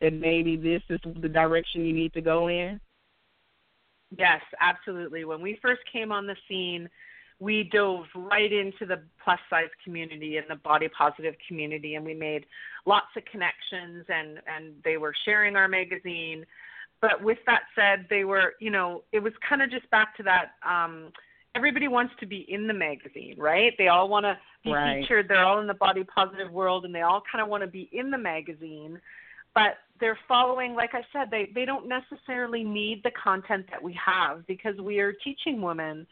that 0.00 0.12
maybe 0.12 0.56
this 0.56 0.82
is 0.88 1.00
the 1.20 1.28
direction 1.28 1.84
you 1.84 1.92
need 1.92 2.12
to 2.14 2.20
go 2.20 2.48
in? 2.48 2.80
Yes, 4.16 4.40
absolutely. 4.60 5.24
When 5.24 5.40
we 5.40 5.58
first 5.60 5.82
came 5.92 6.10
on 6.10 6.26
the 6.26 6.36
scene, 6.48 6.88
we 7.40 7.64
dove 7.72 8.04
right 8.14 8.52
into 8.52 8.84
the 8.86 9.00
plus 9.24 9.40
size 9.48 9.70
community 9.82 10.36
and 10.36 10.46
the 10.48 10.56
body 10.56 10.88
positive 10.88 11.34
community 11.48 11.94
and 11.94 12.04
we 12.04 12.14
made 12.14 12.44
lots 12.86 13.06
of 13.16 13.24
connections 13.24 14.04
and 14.08 14.40
and 14.46 14.74
they 14.84 14.98
were 14.98 15.14
sharing 15.24 15.56
our 15.56 15.66
magazine. 15.66 16.44
But 17.00 17.24
with 17.24 17.38
that 17.46 17.62
said 17.74 18.06
they 18.10 18.24
were 18.24 18.54
you 18.60 18.70
know 18.70 19.02
it 19.12 19.20
was 19.20 19.32
kind 19.48 19.62
of 19.62 19.70
just 19.70 19.90
back 19.90 20.16
to 20.18 20.22
that 20.24 20.52
um 20.68 21.12
everybody 21.56 21.88
wants 21.88 22.12
to 22.20 22.26
be 22.26 22.46
in 22.48 22.66
the 22.66 22.74
magazine 22.74 23.34
right? 23.38 23.72
They 23.78 23.88
all 23.88 24.08
want 24.08 24.24
to 24.24 24.38
be 24.62 24.72
right. 24.72 25.00
featured. 25.00 25.26
They're 25.26 25.44
all 25.44 25.60
in 25.60 25.66
the 25.66 25.74
body 25.74 26.04
positive 26.04 26.52
world 26.52 26.84
and 26.84 26.94
they 26.94 27.00
all 27.00 27.22
kind 27.30 27.42
of 27.42 27.48
want 27.48 27.62
to 27.62 27.66
be 27.66 27.88
in 27.92 28.10
the 28.10 28.18
magazine. 28.18 29.00
But 29.54 29.78
they're 29.98 30.18
following 30.26 30.74
like 30.74 30.94
i 30.94 31.02
said 31.12 31.30
they 31.30 31.50
they 31.54 31.66
don't 31.66 31.86
necessarily 31.86 32.64
need 32.64 33.02
the 33.04 33.10
content 33.22 33.66
that 33.70 33.82
we 33.82 33.92
have 33.92 34.46
because 34.46 34.74
we 34.80 34.98
are 34.98 35.12
teaching 35.12 35.60
women 35.60 36.06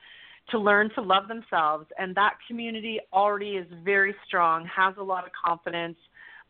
to 0.50 0.58
learn 0.58 0.90
to 0.94 1.02
love 1.02 1.28
themselves 1.28 1.86
and 1.98 2.14
that 2.14 2.34
community 2.46 3.00
already 3.12 3.56
is 3.56 3.66
very 3.84 4.14
strong 4.26 4.66
has 4.66 4.94
a 4.98 5.02
lot 5.02 5.24
of 5.24 5.30
confidence 5.32 5.96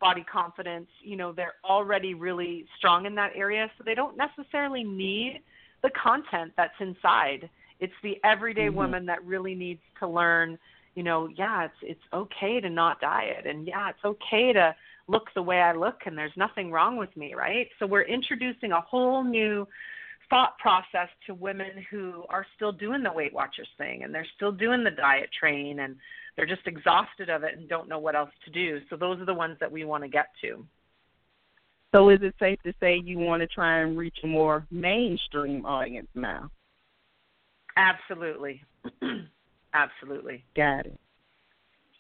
body 0.01 0.25
confidence 0.31 0.87
you 1.03 1.17
know 1.17 1.33
they're 1.33 1.55
already 1.65 2.15
really 2.15 2.65
strong 2.77 3.07
in 3.07 3.15
that 3.15 3.33
area 3.35 3.71
so 3.77 3.85
they 3.85 3.95
don't 3.95 4.17
necessarily 4.17 4.85
need 4.85 5.41
the 5.83 5.91
content 5.91 6.53
that's 6.57 6.75
inside 6.81 7.49
it's 7.81 7.93
the 8.03 8.17
everyday 8.25 8.67
mm-hmm. 8.67 8.77
woman 8.77 9.07
that 9.07 9.25
really 9.25 9.55
needs 9.55 9.81
to 9.99 10.07
learn 10.07 10.59
you 10.95 11.03
know 11.03 11.29
yeah 11.37 11.65
it's 11.65 11.75
it's 11.83 12.05
okay 12.13 12.61
to 12.61 12.71
not 12.71 13.01
diet 13.01 13.47
and 13.47 13.67
yeah 13.67 13.91
it's 13.91 14.05
okay 14.05 14.53
to 14.53 14.75
look 15.09 15.29
the 15.35 15.43
way 15.43 15.61
I 15.61 15.73
look 15.73 16.03
and 16.07 16.17
there's 16.17 16.37
nothing 16.37 16.71
wrong 16.71 16.97
with 16.97 17.15
me, 17.17 17.35
right? 17.35 17.69
So 17.79 17.87
we're 17.87 18.03
introducing 18.03 18.73
a 18.73 18.81
whole 18.81 19.25
new 19.25 19.67
thought 20.31 20.59
process 20.59 21.09
to 21.27 21.35
women 21.35 21.85
who 21.91 22.25
are 22.29 22.47
still 22.57 22.73
doing 22.73 23.03
the 23.03 23.13
Weight 23.13 23.33
Watchers 23.33 23.69
thing 23.79 24.03
and 24.05 24.15
they're 24.15 24.27
still 24.37 24.53
doing 24.53 24.85
the 24.85 24.91
diet 24.91 25.31
train 25.39 25.81
and 25.81 25.97
they're 26.37 26.47
just 26.47 26.67
exhausted 26.67 27.31
of 27.31 27.43
it 27.43 27.57
and 27.57 27.69
don't 27.69 27.89
know 27.89 27.99
what 27.99 28.15
else 28.15 28.31
to 28.45 28.51
do. 28.51 28.79
So 28.91 28.97
those 28.97 29.21
are 29.21 29.25
the 29.25 29.35
ones 29.35 29.57
that 29.61 29.71
we 29.71 29.85
want 29.85 30.05
to 30.05 30.09
get 30.09 30.27
to. 30.43 30.65
So 31.95 32.11
is 32.11 32.19
it 32.23 32.35
safe 32.39 32.59
to 32.65 32.73
say 32.81 33.01
you 33.03 33.19
want 33.19 33.41
to 33.41 33.47
try 33.47 33.81
and 33.81 33.97
reach 33.97 34.19
a 34.23 34.27
more 34.27 34.67
mainstream 34.71 35.65
audience 35.65 36.09
now? 36.15 36.51
Absolutely. 37.77 38.63
Absolutely. 39.75 40.45
Got 40.55 40.87
it. 40.87 41.01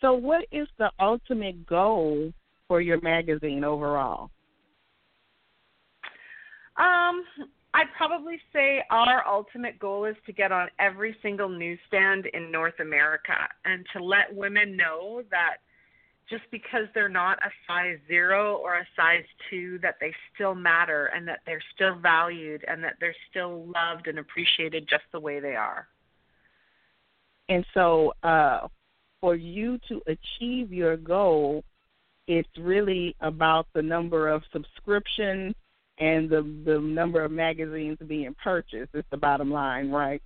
So 0.00 0.12
what 0.12 0.44
is 0.52 0.68
the 0.78 0.90
ultimate 1.00 1.66
goal 1.66 2.32
for 2.68 2.80
your 2.80 3.00
magazine 3.00 3.64
overall? 3.64 4.30
Um, 6.76 7.24
I'd 7.74 7.92
probably 7.96 8.38
say 8.52 8.82
our 8.90 9.26
ultimate 9.26 9.78
goal 9.78 10.04
is 10.04 10.16
to 10.26 10.32
get 10.32 10.52
on 10.52 10.68
every 10.78 11.16
single 11.22 11.48
newsstand 11.48 12.26
in 12.32 12.50
North 12.50 12.80
America 12.80 13.48
and 13.64 13.84
to 13.92 14.02
let 14.02 14.34
women 14.34 14.76
know 14.76 15.22
that 15.30 15.58
just 16.30 16.44
because 16.50 16.84
they're 16.94 17.08
not 17.08 17.38
a 17.38 17.50
size 17.66 17.98
zero 18.06 18.56
or 18.56 18.76
a 18.76 18.86
size 18.96 19.24
two, 19.48 19.78
that 19.82 19.96
they 20.00 20.12
still 20.34 20.54
matter 20.54 21.06
and 21.14 21.26
that 21.26 21.40
they're 21.46 21.62
still 21.74 21.94
valued 21.96 22.64
and 22.68 22.82
that 22.84 22.94
they're 23.00 23.16
still 23.30 23.66
loved 23.66 24.06
and 24.06 24.18
appreciated 24.18 24.86
just 24.88 25.04
the 25.12 25.20
way 25.20 25.40
they 25.40 25.54
are. 25.54 25.86
And 27.48 27.64
so, 27.72 28.12
uh, 28.22 28.68
for 29.20 29.34
you 29.34 29.78
to 29.88 30.02
achieve 30.06 30.72
your 30.72 30.96
goal, 30.96 31.64
it's 32.26 32.48
really 32.58 33.16
about 33.20 33.66
the 33.74 33.82
number 33.82 34.28
of 34.28 34.42
subscriptions 34.52 35.54
and 36.00 36.30
the 36.30 36.42
the 36.64 36.78
number 36.78 37.22
of 37.22 37.30
magazines 37.30 37.98
being 38.06 38.34
purchased. 38.42 38.94
is 38.94 39.04
the 39.10 39.16
bottom 39.16 39.50
line, 39.50 39.90
right? 39.90 40.22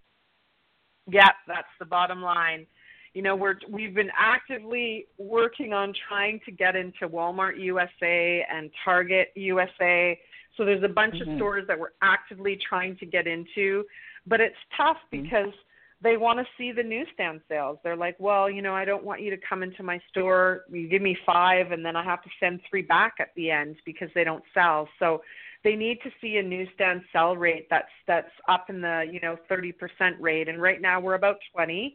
Yeah, 1.11 1.31
that's 1.47 1.69
the 1.79 1.85
bottom 1.85 2.23
line. 2.23 2.67
You 3.15 3.23
know, 3.23 3.37
we're 3.37 3.57
we've 3.69 3.95
been 3.95 4.11
actively 4.17 5.07
working 5.19 5.73
on 5.73 5.93
trying 6.09 6.41
to 6.47 6.53
get 6.53 6.77
into 6.77 7.09
Walmart 7.09 7.59
USA 7.59 8.45
and 8.51 8.71
Target 8.85 9.29
USA. 9.35 10.19
So 10.57 10.65
there's 10.65 10.85
a 10.85 10.89
bunch 10.89 11.15
mm-hmm. 11.15 11.31
of 11.31 11.37
stores 11.37 11.65
that 11.69 11.79
we're 11.79 11.93
actively 12.03 12.59
trying 12.69 12.97
to 12.99 13.07
get 13.07 13.27
into, 13.27 13.85
but 14.27 14.41
it's 14.41 14.57
tough 14.77 14.99
mm-hmm. 15.13 15.23
because 15.23 15.49
mm-hmm 15.49 15.69
they 16.03 16.17
want 16.17 16.39
to 16.39 16.45
see 16.59 16.73
the 16.73 16.83
newsstand 16.83 17.41
sales. 17.49 17.79
They're 17.85 17.97
like, 17.97 18.17
well, 18.19 18.51
you 18.51 18.61
know, 18.61 18.75
I 18.75 18.85
don't 18.85 19.05
want 19.05 19.21
you 19.21 19.31
to 19.31 19.37
come 19.49 19.63
into 19.63 19.83
my 19.83 20.01
store. 20.11 20.63
You 20.71 20.89
give 20.89 21.03
me 21.03 21.17
five, 21.25 21.71
and 21.71 21.85
then 21.85 21.95
I 21.95 22.03
have 22.03 22.23
to 22.25 22.31
send 22.41 22.61
three 22.69 22.83
back 22.83 23.15
at 23.21 23.29
the 23.37 23.51
end 23.51 23.77
because 23.87 24.09
they 24.15 24.25
don't 24.25 24.43
sell. 24.53 24.89
So 24.99 25.23
they 25.65 25.77
need 25.77 25.99
to 26.03 26.11
see 26.21 26.37
a 26.37 26.43
newsstand 26.43 27.03
sell 27.13 27.37
rate 27.37 27.67
that's 27.71 27.87
that's 28.07 28.31
up 28.49 28.67
in 28.69 28.81
the 28.81 29.05
you 29.11 29.21
know 29.21 29.37
30% 29.51 29.73
rate, 30.21 30.49
and 30.49 30.61
right 30.61 30.81
now 30.81 31.01
we're 31.01 31.15
about 31.15 31.37
20. 31.55 31.95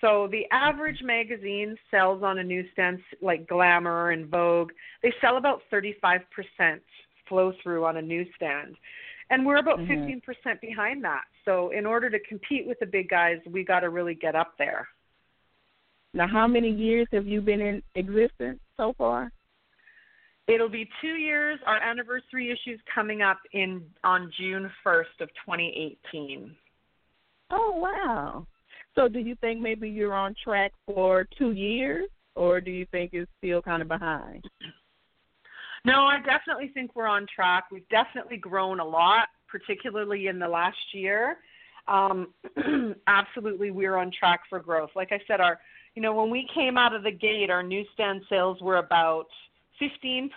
So 0.00 0.28
the 0.30 0.44
average 0.52 1.00
magazine 1.02 1.76
sells 1.90 2.22
on 2.22 2.38
a 2.38 2.44
newsstand 2.44 2.98
like 3.22 3.48
Glamour 3.48 4.10
and 4.10 4.28
Vogue. 4.28 4.70
They 5.02 5.12
sell 5.22 5.38
about 5.38 5.62
35% 5.72 6.20
flow 7.28 7.52
through 7.62 7.86
on 7.86 7.96
a 7.96 8.02
newsstand 8.02 8.76
and 9.30 9.44
we're 9.44 9.56
about 9.56 9.78
mm-hmm. 9.78 9.92
15% 9.92 10.60
behind 10.60 11.02
that. 11.04 11.22
So 11.44 11.70
in 11.70 11.86
order 11.86 12.10
to 12.10 12.18
compete 12.28 12.66
with 12.66 12.78
the 12.78 12.86
big 12.86 13.08
guys, 13.08 13.38
we 13.50 13.64
got 13.64 13.80
to 13.80 13.90
really 13.90 14.14
get 14.14 14.34
up 14.34 14.54
there. 14.58 14.88
Now, 16.14 16.26
how 16.28 16.46
many 16.46 16.70
years 16.70 17.06
have 17.12 17.26
you 17.26 17.40
been 17.40 17.60
in 17.60 17.82
existence 17.94 18.60
so 18.76 18.94
far? 18.96 19.30
It'll 20.48 20.68
be 20.68 20.88
two 21.00 21.16
years. 21.16 21.58
Our 21.66 21.76
anniversary 21.76 22.50
issue 22.52 22.74
is 22.74 22.80
coming 22.94 23.22
up 23.22 23.38
in 23.52 23.82
on 24.04 24.30
June 24.38 24.70
1st 24.84 25.20
of 25.20 25.28
2018. 25.44 26.54
Oh 27.50 27.72
wow! 27.76 28.46
So, 28.94 29.08
do 29.08 29.18
you 29.18 29.36
think 29.40 29.60
maybe 29.60 29.88
you're 29.88 30.14
on 30.14 30.34
track 30.42 30.72
for 30.86 31.28
two 31.38 31.52
years, 31.52 32.08
or 32.34 32.60
do 32.60 32.70
you 32.70 32.86
think 32.90 33.10
it's 33.12 33.30
still 33.38 33.60
kind 33.60 33.82
of 33.82 33.88
behind? 33.88 34.44
No, 35.84 36.04
I 36.04 36.18
definitely 36.24 36.70
think 36.74 36.96
we're 36.96 37.06
on 37.06 37.26
track. 37.32 37.64
We've 37.70 37.88
definitely 37.88 38.38
grown 38.38 38.80
a 38.80 38.84
lot, 38.84 39.28
particularly 39.48 40.26
in 40.26 40.38
the 40.38 40.48
last 40.48 40.76
year. 40.92 41.38
Um, 41.86 42.34
absolutely, 43.06 43.70
we're 43.70 43.96
on 43.96 44.10
track 44.10 44.40
for 44.48 44.58
growth. 44.58 44.90
Like 44.96 45.12
I 45.12 45.20
said, 45.28 45.40
our 45.40 45.60
you 45.94 46.02
know 46.02 46.14
when 46.14 46.30
we 46.30 46.48
came 46.54 46.76
out 46.76 46.94
of 46.94 47.02
the 47.02 47.12
gate, 47.12 47.50
our 47.50 47.62
newsstand 47.62 48.22
sales 48.28 48.60
were 48.60 48.78
about 48.78 49.26
15%, 49.80 50.28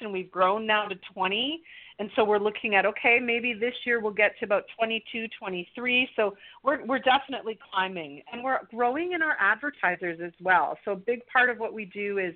and 0.00 0.12
we've 0.12 0.30
grown 0.30 0.66
now 0.66 0.86
to 0.86 0.94
20. 1.14 1.62
And 1.98 2.10
so 2.14 2.24
we're 2.24 2.38
looking 2.38 2.74
at 2.74 2.84
okay, 2.84 3.18
maybe 3.22 3.54
this 3.54 3.74
year 3.84 4.00
we'll 4.00 4.12
get 4.12 4.38
to 4.38 4.44
about 4.44 4.64
22, 4.78 5.26
23. 5.38 6.08
So 6.14 6.36
we're 6.62 6.84
we're 6.84 6.98
definitely 6.98 7.58
climbing, 7.72 8.22
and 8.30 8.44
we're 8.44 8.58
growing 8.70 9.12
in 9.12 9.22
our 9.22 9.36
advertisers 9.40 10.20
as 10.22 10.32
well. 10.42 10.76
So 10.84 10.92
a 10.92 10.96
big 10.96 11.26
part 11.26 11.48
of 11.48 11.58
what 11.58 11.72
we 11.72 11.86
do 11.86 12.18
is 12.18 12.34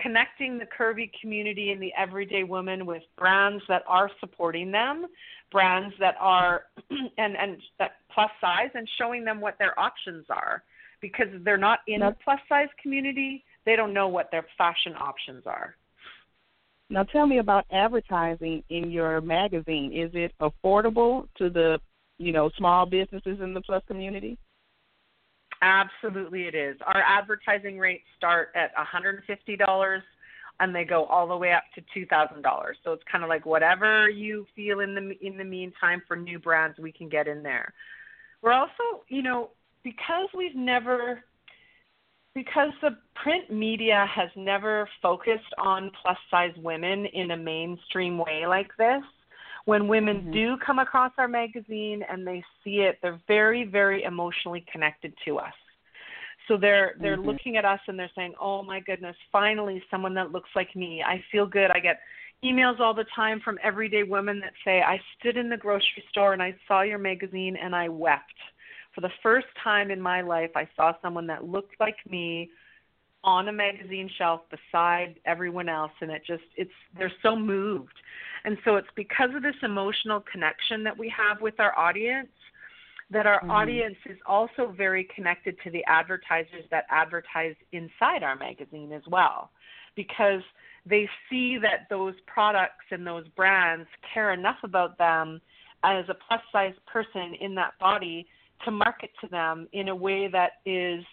connecting 0.00 0.58
the 0.58 0.66
curvy 0.66 1.10
community 1.20 1.70
and 1.72 1.82
the 1.82 1.92
everyday 1.96 2.42
woman 2.42 2.86
with 2.86 3.02
brands 3.16 3.62
that 3.68 3.82
are 3.86 4.10
supporting 4.20 4.70
them, 4.70 5.06
brands 5.50 5.94
that 5.98 6.16
are 6.20 6.64
and 7.18 7.36
and 7.36 7.60
that 7.78 7.96
plus 8.12 8.30
size, 8.40 8.70
and 8.74 8.88
showing 8.96 9.24
them 9.24 9.40
what 9.40 9.58
their 9.58 9.78
options 9.78 10.26
are 10.30 10.62
because 11.00 11.28
they're 11.44 11.58
not 11.58 11.80
in 11.86 12.00
the 12.00 12.16
plus 12.24 12.40
size 12.48 12.68
community. 12.82 13.44
They 13.66 13.76
don't 13.76 13.94
know 13.94 14.08
what 14.08 14.30
their 14.30 14.46
fashion 14.58 14.94
options 14.98 15.44
are. 15.46 15.76
Now, 16.90 17.02
tell 17.02 17.26
me 17.26 17.38
about 17.38 17.64
advertising 17.72 18.62
in 18.68 18.90
your 18.90 19.20
magazine. 19.20 19.92
Is 19.92 20.10
it 20.14 20.32
affordable 20.40 21.28
to 21.38 21.50
the 21.50 21.78
you 22.18 22.32
know 22.32 22.50
small 22.56 22.86
businesses 22.86 23.38
in 23.40 23.54
the 23.54 23.60
plus 23.60 23.82
community? 23.86 24.38
Absolutely, 25.62 26.42
it 26.42 26.54
is. 26.54 26.76
Our 26.86 27.02
advertising 27.02 27.78
rates 27.78 28.04
start 28.16 28.50
at 28.54 28.70
$150 28.76 30.02
and 30.60 30.74
they 30.74 30.84
go 30.84 31.04
all 31.06 31.26
the 31.26 31.36
way 31.36 31.52
up 31.52 31.64
to 31.74 32.06
$2,000. 32.06 32.42
So 32.84 32.92
it's 32.92 33.02
kind 33.10 33.24
of 33.24 33.30
like 33.30 33.46
whatever 33.46 34.08
you 34.08 34.46
feel 34.54 34.80
in 34.80 34.94
the 34.94 35.26
in 35.26 35.36
the 35.36 35.44
meantime 35.44 36.02
for 36.06 36.16
new 36.16 36.38
brands, 36.38 36.78
we 36.78 36.92
can 36.92 37.08
get 37.08 37.26
in 37.26 37.42
there. 37.42 37.72
We're 38.42 38.52
also, 38.52 39.04
you 39.08 39.22
know, 39.22 39.50
because 39.82 40.28
we've 40.36 40.54
never 40.54 41.24
because 42.34 42.70
the 42.82 42.96
print 43.14 43.50
media 43.50 44.06
has 44.12 44.28
never 44.36 44.88
focused 45.00 45.54
on 45.58 45.90
plus 46.02 46.18
size 46.30 46.54
women 46.56 47.06
in 47.06 47.30
a 47.30 47.36
mainstream 47.36 48.18
way 48.18 48.46
like 48.46 48.70
this 48.76 49.02
when 49.64 49.88
women 49.88 50.18
mm-hmm. 50.18 50.32
do 50.32 50.56
come 50.64 50.78
across 50.78 51.12
our 51.18 51.28
magazine 51.28 52.02
and 52.10 52.26
they 52.26 52.42
see 52.62 52.80
it, 52.80 52.98
they're 53.02 53.20
very, 53.26 53.64
very 53.64 54.02
emotionally 54.02 54.64
connected 54.70 55.14
to 55.24 55.38
us. 55.38 55.52
So 56.48 56.58
they're 56.58 56.94
they're 57.00 57.16
mm-hmm. 57.16 57.26
looking 57.26 57.56
at 57.56 57.64
us 57.64 57.80
and 57.88 57.98
they're 57.98 58.10
saying, 58.14 58.34
"Oh 58.38 58.62
my 58.62 58.80
goodness, 58.80 59.16
finally 59.32 59.82
someone 59.90 60.12
that 60.14 60.30
looks 60.30 60.50
like 60.54 60.76
me. 60.76 61.02
I 61.02 61.24
feel 61.32 61.46
good. 61.46 61.70
I 61.70 61.80
get 61.80 62.00
emails 62.44 62.80
all 62.80 62.92
the 62.92 63.06
time 63.16 63.40
from 63.42 63.58
everyday 63.62 64.02
women 64.02 64.40
that 64.40 64.52
say, 64.62 64.82
"I 64.82 65.00
stood 65.18 65.38
in 65.38 65.48
the 65.48 65.56
grocery 65.56 66.04
store 66.10 66.34
and 66.34 66.42
I 66.42 66.54
saw 66.68 66.82
your 66.82 66.98
magazine 66.98 67.56
and 67.56 67.74
I 67.74 67.88
wept." 67.88 68.34
For 68.94 69.00
the 69.00 69.10
first 69.22 69.46
time 69.62 69.90
in 69.90 70.00
my 70.00 70.20
life, 70.20 70.50
I 70.54 70.68
saw 70.76 70.92
someone 71.02 71.26
that 71.28 71.48
looked 71.48 71.74
like 71.80 71.96
me 72.08 72.50
on 73.24 73.48
a 73.48 73.52
magazine 73.52 74.10
shelf 74.18 74.42
beside 74.50 75.14
everyone 75.24 75.68
else 75.68 75.92
and 76.02 76.10
it 76.10 76.22
just 76.26 76.42
it's 76.56 76.70
they're 76.96 77.12
so 77.22 77.34
moved. 77.34 77.94
And 78.44 78.58
so 78.64 78.76
it's 78.76 78.88
because 78.94 79.30
of 79.34 79.42
this 79.42 79.54
emotional 79.62 80.22
connection 80.30 80.84
that 80.84 80.96
we 80.96 81.08
have 81.08 81.40
with 81.40 81.58
our 81.58 81.76
audience 81.78 82.28
that 83.10 83.26
our 83.26 83.40
mm-hmm. 83.40 83.50
audience 83.50 83.96
is 84.06 84.18
also 84.26 84.74
very 84.76 85.08
connected 85.14 85.56
to 85.64 85.70
the 85.70 85.84
advertisers 85.86 86.64
that 86.70 86.84
advertise 86.90 87.54
inside 87.72 88.22
our 88.22 88.36
magazine 88.36 88.92
as 88.92 89.02
well 89.08 89.50
because 89.94 90.42
they 90.86 91.08
see 91.30 91.56
that 91.58 91.86
those 91.88 92.14
products 92.26 92.84
and 92.90 93.06
those 93.06 93.26
brands 93.28 93.88
care 94.12 94.32
enough 94.32 94.58
about 94.62 94.98
them 94.98 95.40
as 95.82 96.04
a 96.08 96.14
plus 96.28 96.40
size 96.52 96.74
person 96.86 97.34
in 97.40 97.54
that 97.54 97.78
body 97.78 98.26
to 98.64 98.70
market 98.70 99.10
to 99.20 99.28
them 99.28 99.68
in 99.72 99.88
a 99.88 99.94
way 99.94 100.28
that 100.28 100.52
is 100.64 101.04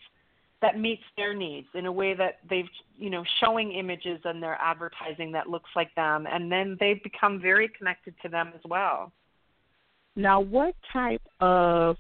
that 0.62 0.78
meets 0.80 1.04
their 1.18 1.34
needs 1.34 1.68
in 1.74 1.88
a 1.88 1.92
way 1.92 2.14
that 2.14 2.40
they've 2.50 2.70
you 2.98 3.10
know 3.10 3.24
showing 3.40 3.72
images 3.72 4.20
in 4.26 4.40
their 4.40 4.58
advertising 4.62 5.32
that 5.32 5.50
looks 5.50 5.70
like 5.76 5.94
them 5.96 6.28
and 6.32 6.52
then 6.52 6.78
they 6.80 7.00
become 7.04 7.42
very 7.42 7.70
connected 7.78 8.14
to 8.22 8.30
them 8.30 8.52
as 8.54 8.62
well. 8.66 9.12
Now 10.16 10.40
what 10.40 10.76
type 10.92 11.22
of 11.40 11.98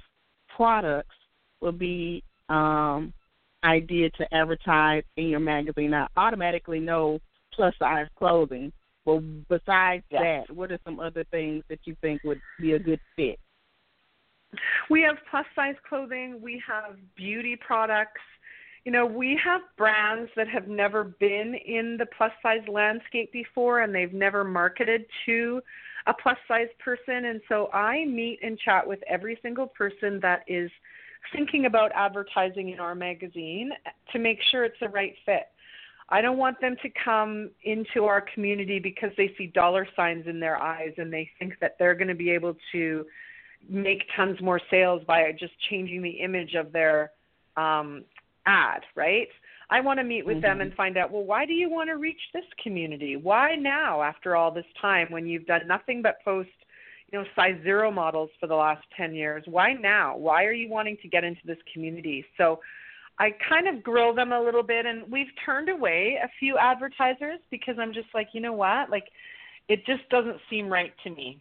products 0.55 1.15
would 1.61 1.79
be 1.79 2.23
um 2.49 3.13
idea 3.63 4.09
to 4.09 4.33
advertise 4.33 5.03
in 5.17 5.27
your 5.27 5.39
magazine? 5.39 5.93
I 5.93 6.07
automatically 6.17 6.79
know 6.79 7.19
plus 7.53 7.73
size 7.79 8.07
clothing 8.17 8.71
but 9.05 9.19
besides 9.49 10.03
yes. 10.11 10.45
that 10.47 10.55
what 10.55 10.71
are 10.71 10.79
some 10.85 10.99
other 10.99 11.23
things 11.31 11.63
that 11.69 11.79
you 11.85 11.95
think 12.01 12.21
would 12.23 12.39
be 12.59 12.73
a 12.73 12.79
good 12.79 12.99
fit 13.15 13.39
we 14.91 15.01
have 15.01 15.15
plus 15.30 15.45
size 15.56 15.75
clothing 15.88 16.39
we 16.41 16.62
have 16.67 16.95
beauty 17.15 17.56
products 17.56 18.21
you 18.84 18.91
know, 18.91 19.06
we 19.06 19.39
have 19.43 19.62
brands 19.77 20.32
that 20.36 20.47
have 20.47 20.67
never 20.67 21.04
been 21.04 21.54
in 21.54 21.97
the 21.97 22.08
plus 22.17 22.32
size 22.41 22.67
landscape 22.67 23.32
before 23.32 23.82
and 23.82 23.93
they've 23.93 24.13
never 24.13 24.43
marketed 24.43 25.06
to 25.25 25.62
a 26.08 26.13
plus 26.13 26.38
size 26.47 26.67
person. 26.84 27.25
And 27.25 27.41
so 27.47 27.69
I 27.73 28.06
meet 28.06 28.39
and 28.41 28.58
chat 28.58 28.88
with 28.88 28.99
every 29.08 29.38
single 29.43 29.67
person 29.67 30.19
that 30.21 30.43
is 30.47 30.71
thinking 31.32 31.67
about 31.67 31.91
advertising 31.93 32.69
in 32.69 32.80
our 32.80 32.95
magazine 32.95 33.71
to 34.12 34.19
make 34.19 34.39
sure 34.49 34.65
it's 34.65 34.80
the 34.80 34.89
right 34.89 35.13
fit. 35.25 35.43
I 36.10 36.21
don't 36.21 36.39
want 36.39 36.60
them 36.60 36.75
to 36.82 36.89
come 37.06 37.51
into 37.63 38.06
our 38.06 38.19
community 38.34 38.80
because 38.80 39.12
they 39.15 39.34
see 39.38 39.47
dollar 39.47 39.88
signs 39.95 40.25
in 40.25 40.39
their 40.39 40.58
eyes 40.58 40.91
and 40.97 41.13
they 41.13 41.30
think 41.38 41.54
that 41.62 41.75
they're 41.77 41.93
going 41.93 42.08
to 42.08 42.15
be 42.15 42.32
able 42.32 42.58
to 42.71 43.06
make 43.69 44.04
tons 44.15 44.39
more 44.41 44.60
sales 44.69 45.02
by 45.08 45.32
just 45.39 45.54
changing 45.69 46.02
the 46.02 46.10
image 46.10 46.56
of 46.56 46.71
their 46.71 47.12
um, 47.58 48.04
ad, 48.45 48.82
right? 48.95 49.28
I 49.69 49.80
want 49.80 50.00
to 50.00 50.04
meet 50.04 50.26
with 50.26 50.38
mm-hmm. 50.38 50.41
them 50.41 50.62
and 50.62 50.74
find 50.74 50.97
out, 50.97 51.12
well, 51.12 51.24
why 51.24 51.45
do 51.45 51.54
you 51.54 51.69
want 51.69 51.89
to 51.89 51.97
reach 51.97 52.19
this 52.34 52.43
community? 52.62 53.15
Why 53.15 53.56
now 53.56 54.02
after 54.02 54.36
all 54.36 54.52
this 54.52 54.65
time 54.82 55.08
when 55.10 55.26
you've 55.26 55.45
done 55.45 55.62
nothing 55.65 56.02
but 56.02 56.17
post, 56.26 56.50
you 57.12 57.19
know, 57.19 57.26
size 57.36 57.56
zero 57.63 57.89
models 57.89 58.30
for 58.39 58.47
the 58.47 58.56
last 58.56 58.84
10 58.97 59.15
years? 59.15 59.43
Why 59.47 59.74
now? 59.74 60.17
Why 60.17 60.43
are 60.43 60.52
you 60.52 60.69
wanting 60.69 60.97
to 61.02 61.08
get 61.08 61.24
into 61.24 61.41
this 61.45 61.58
community? 61.74 62.26
So 62.38 62.60
I 63.17 63.30
kind 63.47 63.67
of 63.67 63.84
grill 63.84 64.13
them 64.13 64.34
a 64.34 64.41
little 64.41 64.63
bit 64.63 64.86
and 64.86 65.10
we've 65.10 65.28
turned 65.45 65.69
away 65.69 66.17
a 66.21 66.28
few 66.39 66.58
advertisers 66.58 67.39
because 67.50 67.76
I'm 67.80 67.93
just 67.93 68.08
like, 68.13 68.30
you 68.34 68.41
know 68.41 68.54
what? 68.54 68.89
Like 68.89 69.06
it 69.69 69.86
just 69.86 70.08
doesn't 70.10 70.38
seem 70.50 70.67
right 70.67 70.91
to 71.06 71.10
me. 71.10 71.39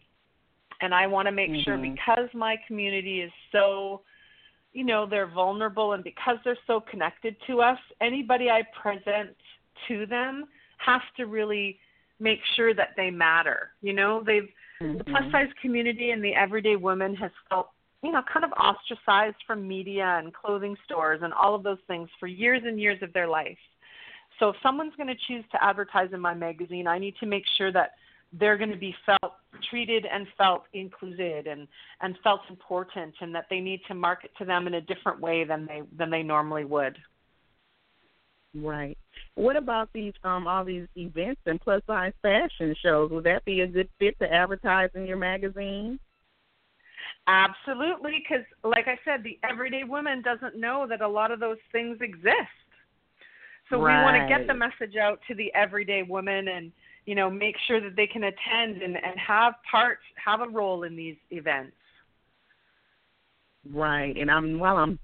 And 0.81 0.93
I 0.93 1.07
want 1.07 1.27
to 1.27 1.31
make 1.31 1.51
mm-hmm. 1.51 1.61
sure 1.63 1.77
because 1.77 2.29
my 2.33 2.55
community 2.67 3.21
is 3.21 3.31
so 3.51 4.01
you 4.73 4.83
know 4.83 5.05
they're 5.05 5.27
vulnerable 5.27 5.93
and 5.93 6.03
because 6.03 6.37
they're 6.43 6.57
so 6.67 6.79
connected 6.79 7.35
to 7.47 7.61
us 7.61 7.77
anybody 7.99 8.49
i 8.49 8.61
present 8.81 9.35
to 9.87 10.05
them 10.05 10.45
has 10.77 11.01
to 11.17 11.25
really 11.25 11.79
make 12.19 12.39
sure 12.55 12.73
that 12.73 12.89
they 12.95 13.09
matter 13.09 13.71
you 13.81 13.93
know 13.93 14.23
they've 14.25 14.49
mm-hmm. 14.81 14.97
the 14.97 15.03
plus 15.03 15.23
size 15.31 15.49
community 15.61 16.11
and 16.11 16.23
the 16.23 16.33
everyday 16.33 16.75
woman 16.75 17.15
has 17.15 17.31
felt 17.49 17.69
you 18.03 18.11
know 18.11 18.21
kind 18.31 18.45
of 18.45 18.51
ostracized 18.53 19.37
from 19.45 19.67
media 19.67 20.19
and 20.23 20.33
clothing 20.33 20.75
stores 20.85 21.19
and 21.23 21.33
all 21.33 21.53
of 21.55 21.63
those 21.63 21.79
things 21.87 22.09
for 22.19 22.27
years 22.27 22.61
and 22.65 22.79
years 22.79 23.01
of 23.01 23.11
their 23.13 23.27
life 23.27 23.57
so 24.39 24.49
if 24.49 24.55
someone's 24.63 24.93
going 24.95 25.07
to 25.07 25.15
choose 25.27 25.43
to 25.51 25.63
advertise 25.63 26.09
in 26.13 26.19
my 26.19 26.33
magazine 26.33 26.87
i 26.87 26.97
need 26.97 27.15
to 27.19 27.25
make 27.25 27.43
sure 27.57 27.71
that 27.71 27.91
they're 28.33 28.57
going 28.57 28.71
to 28.71 28.77
be 28.77 28.95
felt 29.05 29.33
treated 29.69 30.05
and 30.11 30.27
felt 30.37 30.63
included 30.73 31.47
and 31.47 31.67
and 32.01 32.17
felt 32.23 32.41
important 32.49 33.13
and 33.21 33.33
that 33.35 33.45
they 33.49 33.59
need 33.59 33.81
to 33.87 33.93
market 33.93 34.31
to 34.37 34.45
them 34.45 34.67
in 34.67 34.75
a 34.75 34.81
different 34.81 35.19
way 35.19 35.43
than 35.43 35.65
they 35.65 35.81
than 35.97 36.09
they 36.09 36.23
normally 36.23 36.65
would. 36.65 36.97
Right. 38.53 38.97
What 39.35 39.55
about 39.55 39.89
these 39.93 40.13
um 40.23 40.47
all 40.47 40.65
these 40.65 40.87
events 40.95 41.41
and 41.45 41.59
plus 41.59 41.81
size 41.87 42.13
fashion 42.21 42.75
shows? 42.81 43.11
Would 43.11 43.25
that 43.25 43.45
be 43.45 43.61
a 43.61 43.67
good 43.67 43.89
fit 43.99 44.17
to 44.19 44.31
advertise 44.31 44.89
in 44.95 45.05
your 45.05 45.17
magazine? 45.17 45.99
Absolutely 47.27 48.23
because 48.23 48.45
like 48.63 48.87
i 48.87 48.97
said 49.05 49.23
the 49.23 49.39
everyday 49.47 49.83
woman 49.83 50.21
doesn't 50.21 50.55
know 50.55 50.87
that 50.89 51.01
a 51.01 51.07
lot 51.07 51.31
of 51.31 51.39
those 51.39 51.59
things 51.71 51.97
exist. 52.01 52.35
So 53.69 53.79
right. 53.79 53.99
we 53.99 54.03
want 54.03 54.21
to 54.21 54.27
get 54.27 54.47
the 54.47 54.53
message 54.53 54.97
out 54.97 55.19
to 55.27 55.35
the 55.35 55.53
everyday 55.53 56.03
woman 56.03 56.49
and 56.49 56.71
you 57.05 57.15
know, 57.15 57.29
make 57.29 57.55
sure 57.67 57.81
that 57.81 57.95
they 57.95 58.07
can 58.07 58.23
attend 58.23 58.81
and, 58.81 58.95
and 58.95 59.19
have 59.19 59.53
parts, 59.69 60.01
have 60.23 60.41
a 60.41 60.49
role 60.49 60.83
in 60.83 60.95
these 60.95 61.17
events. 61.31 61.73
Right. 63.69 64.15
And 64.17 64.29
I'm 64.29 64.59
while 64.59 64.77
I'm 64.77 64.99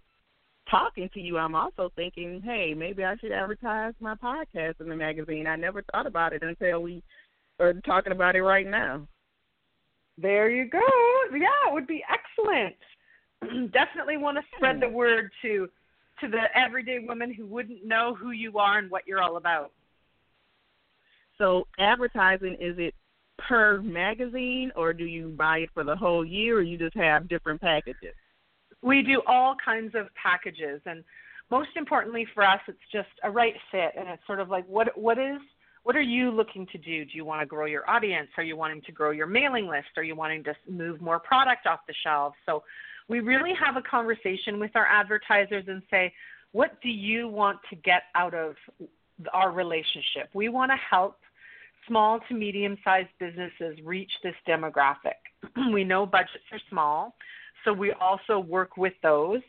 talking 0.69 1.09
to 1.13 1.19
you, 1.19 1.37
I'm 1.37 1.55
also 1.55 1.91
thinking, 1.95 2.41
hey, 2.43 2.73
maybe 2.75 3.03
I 3.03 3.15
should 3.17 3.31
advertise 3.31 3.93
my 3.99 4.15
podcast 4.15 4.79
in 4.79 4.89
the 4.89 4.95
magazine. 4.95 5.47
I 5.47 5.55
never 5.55 5.83
thought 5.91 6.07
about 6.07 6.33
it 6.33 6.43
until 6.43 6.81
we 6.81 7.03
are 7.59 7.73
talking 7.85 8.11
about 8.11 8.35
it 8.35 8.41
right 8.41 8.67
now. 8.67 9.07
There 10.17 10.49
you 10.49 10.69
go. 10.69 10.79
Yeah, 11.31 11.69
it 11.69 11.73
would 11.73 11.87
be 11.87 12.03
excellent. 12.09 12.75
Definitely 13.71 14.17
want 14.17 14.37
to 14.37 14.43
spread 14.55 14.81
the 14.81 14.89
word 14.89 15.31
to 15.43 15.69
to 16.21 16.27
the 16.27 16.45
everyday 16.55 16.97
woman 16.99 17.31
who 17.31 17.45
wouldn't 17.45 17.85
know 17.85 18.15
who 18.15 18.31
you 18.31 18.57
are 18.57 18.79
and 18.79 18.89
what 18.89 19.07
you're 19.07 19.21
all 19.21 19.37
about. 19.37 19.71
So 21.37 21.67
advertising 21.79 22.55
is 22.59 22.75
it 22.77 22.93
per 23.37 23.81
magazine 23.81 24.71
or 24.75 24.93
do 24.93 25.05
you 25.05 25.29
buy 25.37 25.59
it 25.59 25.69
for 25.73 25.83
the 25.83 25.95
whole 25.95 26.25
year 26.25 26.57
or 26.57 26.61
you 26.61 26.77
just 26.77 26.95
have 26.95 27.29
different 27.29 27.61
packages? 27.61 28.15
We 28.81 29.01
do 29.03 29.21
all 29.27 29.55
kinds 29.63 29.93
of 29.95 30.07
packages 30.21 30.81
and 30.85 31.03
most 31.49 31.69
importantly 31.75 32.27
for 32.33 32.43
us 32.43 32.59
it's 32.67 32.77
just 32.91 33.09
a 33.23 33.31
right 33.31 33.53
fit 33.71 33.93
and 33.97 34.09
it's 34.09 34.25
sort 34.25 34.39
of 34.39 34.49
like 34.49 34.67
what 34.67 34.97
what 34.97 35.17
is 35.17 35.39
what 35.83 35.95
are 35.95 36.01
you 36.01 36.31
looking 36.31 36.67
to 36.73 36.77
do? 36.77 37.05
Do 37.05 37.11
you 37.13 37.23
want 37.23 37.39
to 37.39 37.45
grow 37.45 37.65
your 37.65 37.89
audience? 37.89 38.27
Are 38.35 38.43
you 38.43 38.57
wanting 38.57 38.81
to 38.81 38.91
grow 38.91 39.11
your 39.11 39.25
mailing 39.25 39.67
list? 39.67 39.87
Are 39.95 40.03
you 40.03 40.15
wanting 40.15 40.43
to 40.43 40.53
move 40.69 40.99
more 40.99 41.17
product 41.17 41.65
off 41.65 41.79
the 41.87 41.93
shelves? 42.03 42.35
So 42.45 42.61
we 43.07 43.21
really 43.21 43.53
have 43.53 43.77
a 43.77 43.81
conversation 43.81 44.59
with 44.59 44.71
our 44.75 44.85
advertisers 44.85 45.63
and 45.69 45.81
say, 45.89 46.13
what 46.51 46.81
do 46.81 46.89
you 46.89 47.29
want 47.29 47.59
to 47.69 47.77
get 47.77 48.03
out 48.15 48.33
of 48.33 48.55
our 49.31 49.51
relationship? 49.51 50.29
We 50.33 50.49
want 50.49 50.71
to 50.71 50.77
help 50.89 51.19
small 51.87 52.19
to 52.27 52.33
medium 52.33 52.77
sized 52.83 53.09
businesses 53.19 53.77
reach 53.83 54.11
this 54.23 54.35
demographic. 54.47 55.17
we 55.73 55.83
know 55.83 56.05
budgets 56.05 56.43
are 56.51 56.59
small, 56.69 57.15
so 57.63 57.73
we 57.73 57.91
also 57.93 58.39
work 58.39 58.77
with 58.77 58.93
those. 59.03 59.41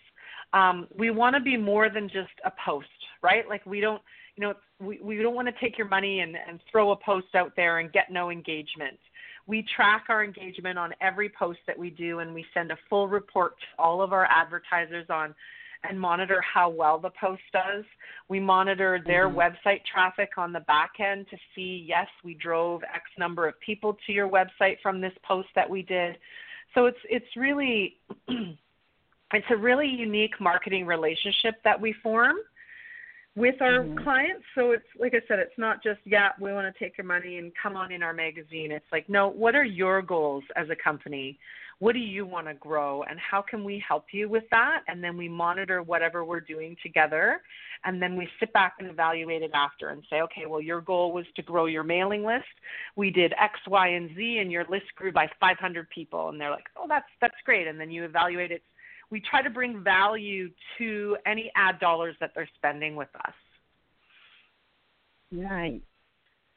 Um, 0.53 0.87
we 0.97 1.11
want 1.11 1.35
to 1.37 1.41
be 1.41 1.57
more 1.57 1.91
than 1.91 2.09
just 2.09 2.33
a 2.45 2.53
post, 2.65 2.87
right? 3.23 3.49
Like 3.49 3.65
we 3.67 3.81
don't, 3.81 4.01
you 4.37 4.43
know, 4.43 4.55
we, 4.81 4.99
we 5.03 5.17
don't 5.19 5.35
want 5.35 5.49
to 5.49 5.55
take 5.61 5.77
your 5.77 5.89
money 5.89 6.21
and, 6.21 6.37
and 6.49 6.61
throw 6.71 6.93
a 6.93 6.97
post 6.97 7.35
out 7.35 7.53
there 7.57 7.79
and 7.79 7.93
get 7.93 8.11
no 8.11 8.31
engagement. 8.31 8.99
We 9.47 9.67
track 9.75 10.05
our 10.09 10.23
engagement 10.25 10.79
on 10.79 10.95
every 11.01 11.31
post 11.31 11.59
that 11.67 11.79
we 11.79 11.91
do, 11.91 12.19
and 12.19 12.35
we 12.35 12.45
send 12.53 12.71
a 12.71 12.79
full 12.89 13.09
report 13.09 13.59
to 13.59 13.83
all 13.83 14.03
of 14.03 14.13
our 14.13 14.27
advertisers 14.27 15.07
on 15.11 15.35
and 15.85 15.99
monitor 15.99 16.43
how 16.43 16.69
well 16.69 16.99
the 16.99 17.11
post 17.21 17.43
does. 17.53 17.85
We 18.29 18.41
monitor 18.41 19.01
their 19.07 19.29
mm-hmm. 19.29 19.39
website 19.39 19.81
traffic 19.91 20.31
on 20.37 20.53
the 20.53 20.61
back 20.61 20.93
end 21.01 21.27
to 21.31 21.37
see, 21.55 21.85
yes, 21.87 22.07
we 22.25 22.35
drove 22.35 22.83
X 22.83 23.05
number 23.19 23.47
of 23.47 23.59
people 23.61 23.97
to 24.07 24.13
your 24.13 24.29
website 24.29 24.77
from 24.83 25.01
this 25.01 25.13
post 25.27 25.49
that 25.55 25.69
we 25.69 25.83
did. 25.83 26.17
So 26.75 26.87
it's 26.87 26.99
it's 27.09 27.37
really 27.37 27.97
it's 28.29 29.47
a 29.51 29.57
really 29.57 29.89
unique 29.89 30.41
marketing 30.41 30.87
relationship 30.87 31.55
that 31.65 31.81
we 31.81 31.95
form 32.03 32.37
with 33.39 33.63
our 33.63 33.85
Mhm. 33.85 34.03
clients. 34.03 34.45
So 34.55 34.73
it's 34.73 34.89
like 34.97 35.15
I 35.15 35.21
said, 35.29 35.39
it's 35.39 35.57
not 35.57 35.83
just 35.83 36.01
yeah, 36.05 36.33
we 36.41 36.53
want 36.53 36.73
to 36.73 36.79
take 36.79 36.99
your 36.99 37.07
money 37.07 37.39
and 37.39 37.55
come 37.55 37.77
on 37.77 37.93
in 37.93 38.03
our 38.03 38.13
magazine. 38.13 38.73
It's 38.73 38.91
like 38.91 39.09
no, 39.09 39.29
what 39.29 39.55
are 39.55 39.65
your 39.65 40.03
goals 40.03 40.45
as 40.57 40.69
a 40.71 40.77
company? 40.77 41.39
What 41.79 41.93
do 41.93 42.01
you 42.01 42.27
want 42.27 42.49
to 42.49 42.55
grow 42.55 43.05
and 43.05 43.21
how 43.21 43.41
can 43.41 43.63
we 43.63 43.79
help 43.79 44.07
you 44.13 44.29
with 44.29 44.43
that? 44.51 44.83
And 44.89 45.03
then 45.03 45.17
we 45.17 45.29
monitor 45.29 45.81
whatever 45.81 46.25
we're 46.25 46.41
doing 46.41 46.77
together 46.83 47.41
and 47.85 48.03
then 48.03 48.17
we 48.17 48.29
sit 48.41 48.53
back 48.53 48.75
and 48.81 48.91
evaluate 48.91 49.43
it 49.43 49.53
after 49.55 49.91
and 49.91 50.03
say, 50.11 50.21
okay, 50.23 50.47
well 50.47 50.61
your 50.61 50.81
goal 50.81 51.13
was 51.13 51.25
to 51.37 51.43
grow 51.43 51.67
your 51.67 51.85
mailing 51.85 52.25
list. 52.25 52.47
We 52.97 53.13
did 53.13 53.33
X, 53.41 53.61
Y, 53.69 53.87
and 53.87 54.11
Z 54.17 54.39
and 54.39 54.51
your 54.51 54.65
list 54.69 54.87
grew 54.97 55.13
by 55.13 55.31
500 55.39 55.89
people 55.91 56.31
and 56.31 56.41
they're 56.41 56.51
like, 56.51 56.69
"Oh, 56.77 56.87
that's 56.89 57.09
that's 57.21 57.41
great." 57.45 57.69
And 57.69 57.79
then 57.79 57.93
you 57.93 58.03
evaluate 58.03 58.51
it 58.51 58.65
we 59.11 59.21
try 59.21 59.43
to 59.43 59.51
bring 59.51 59.83
value 59.83 60.51
to 60.79 61.17
any 61.27 61.51
ad 61.57 61.79
dollars 61.81 62.15
that 62.21 62.33
they're 62.35 62.49
spending 62.57 62.97
with 62.97 63.09
us. 63.27 63.35
Right. 65.33 65.81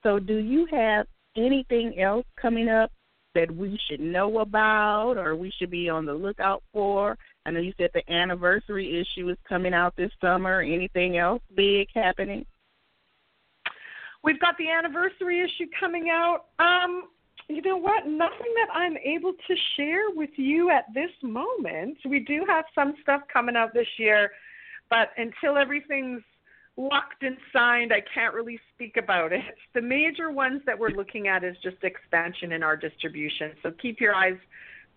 So, 0.03 0.19
do 0.19 0.37
you 0.37 0.67
have 0.71 1.07
anything 1.37 1.99
else 1.99 2.25
coming 2.41 2.69
up 2.69 2.91
that 3.33 3.49
we 3.49 3.79
should 3.87 3.99
know 3.99 4.39
about 4.39 5.17
or 5.17 5.35
we 5.35 5.51
should 5.57 5.71
be 5.71 5.89
on 5.89 6.05
the 6.05 6.13
lookout 6.13 6.63
for? 6.73 7.17
I 7.45 7.51
know 7.51 7.59
you 7.59 7.73
said 7.77 7.91
the 7.93 8.09
anniversary 8.11 8.99
issue 8.99 9.29
is 9.29 9.37
coming 9.47 9.73
out 9.73 9.95
this 9.95 10.11
summer. 10.19 10.61
Anything 10.61 11.17
else 11.17 11.41
big 11.55 11.87
happening? 11.93 12.45
We've 14.23 14.39
got 14.39 14.57
the 14.57 14.69
anniversary 14.69 15.41
issue 15.41 15.69
coming 15.79 16.09
out. 16.11 16.45
Um, 16.59 17.05
you 17.55 17.61
know 17.61 17.77
what? 17.77 18.05
Nothing 18.05 18.53
that 18.55 18.73
I'm 18.73 18.97
able 18.97 19.33
to 19.33 19.55
share 19.75 20.09
with 20.13 20.31
you 20.35 20.69
at 20.69 20.85
this 20.93 21.11
moment. 21.21 21.97
We 22.05 22.19
do 22.19 22.45
have 22.47 22.65
some 22.73 22.93
stuff 23.01 23.21
coming 23.31 23.55
out 23.55 23.73
this 23.73 23.87
year, 23.97 24.31
but 24.89 25.09
until 25.17 25.57
everything's 25.57 26.21
locked 26.77 27.23
and 27.23 27.37
signed, 27.51 27.91
I 27.93 28.01
can't 28.13 28.33
really 28.33 28.59
speak 28.73 28.97
about 28.97 29.33
it. 29.33 29.55
The 29.73 29.81
major 29.81 30.31
ones 30.31 30.61
that 30.65 30.77
we're 30.77 30.89
looking 30.89 31.27
at 31.27 31.43
is 31.43 31.55
just 31.63 31.77
expansion 31.83 32.51
in 32.51 32.63
our 32.63 32.75
distribution. 32.75 33.51
So 33.63 33.71
keep 33.81 33.99
your 33.99 34.15
eyes 34.15 34.37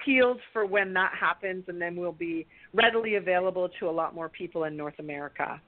peeled 0.04 0.40
for 0.52 0.66
when 0.66 0.92
that 0.94 1.12
happens, 1.18 1.64
and 1.68 1.80
then 1.80 1.96
we'll 1.96 2.12
be 2.12 2.46
readily 2.72 3.16
available 3.16 3.68
to 3.80 3.88
a 3.88 3.90
lot 3.90 4.14
more 4.14 4.28
people 4.28 4.64
in 4.64 4.76
North 4.76 4.98
America. 4.98 5.60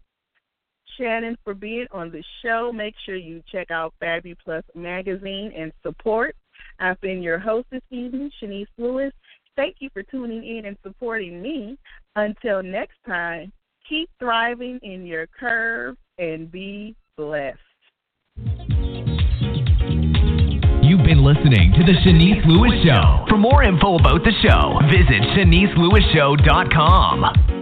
Shannon, 0.96 1.36
for 1.44 1.54
being 1.54 1.86
on 1.90 2.10
the 2.10 2.22
show. 2.42 2.72
Make 2.72 2.94
sure 3.04 3.16
you 3.16 3.42
check 3.50 3.70
out 3.70 3.94
FabUplus 4.02 4.62
Magazine 4.74 5.52
and 5.56 5.72
support. 5.82 6.36
I've 6.78 7.00
been 7.00 7.22
your 7.22 7.38
host 7.38 7.66
this 7.70 7.82
evening, 7.90 8.30
Shanice 8.40 8.66
Lewis. 8.78 9.12
Thank 9.56 9.76
you 9.80 9.88
for 9.92 10.02
tuning 10.02 10.44
in 10.44 10.66
and 10.66 10.76
supporting 10.82 11.40
me. 11.42 11.78
Until 12.16 12.62
next 12.62 12.96
time, 13.06 13.52
keep 13.88 14.10
thriving 14.18 14.78
in 14.82 15.06
your 15.06 15.26
curve 15.26 15.96
and 16.18 16.50
be 16.50 16.94
blessed. 17.16 17.58
You've 20.82 21.04
been 21.04 21.22
listening 21.22 21.72
to 21.74 21.84
The 21.84 21.92
Shanice 22.04 22.44
Lewis 22.46 22.72
Show. 22.84 23.24
For 23.28 23.38
more 23.38 23.62
info 23.62 23.98
about 23.98 24.24
the 24.24 24.32
show, 24.42 24.80
visit 24.90 25.22
ShaniceLewisShow.com. 25.36 27.61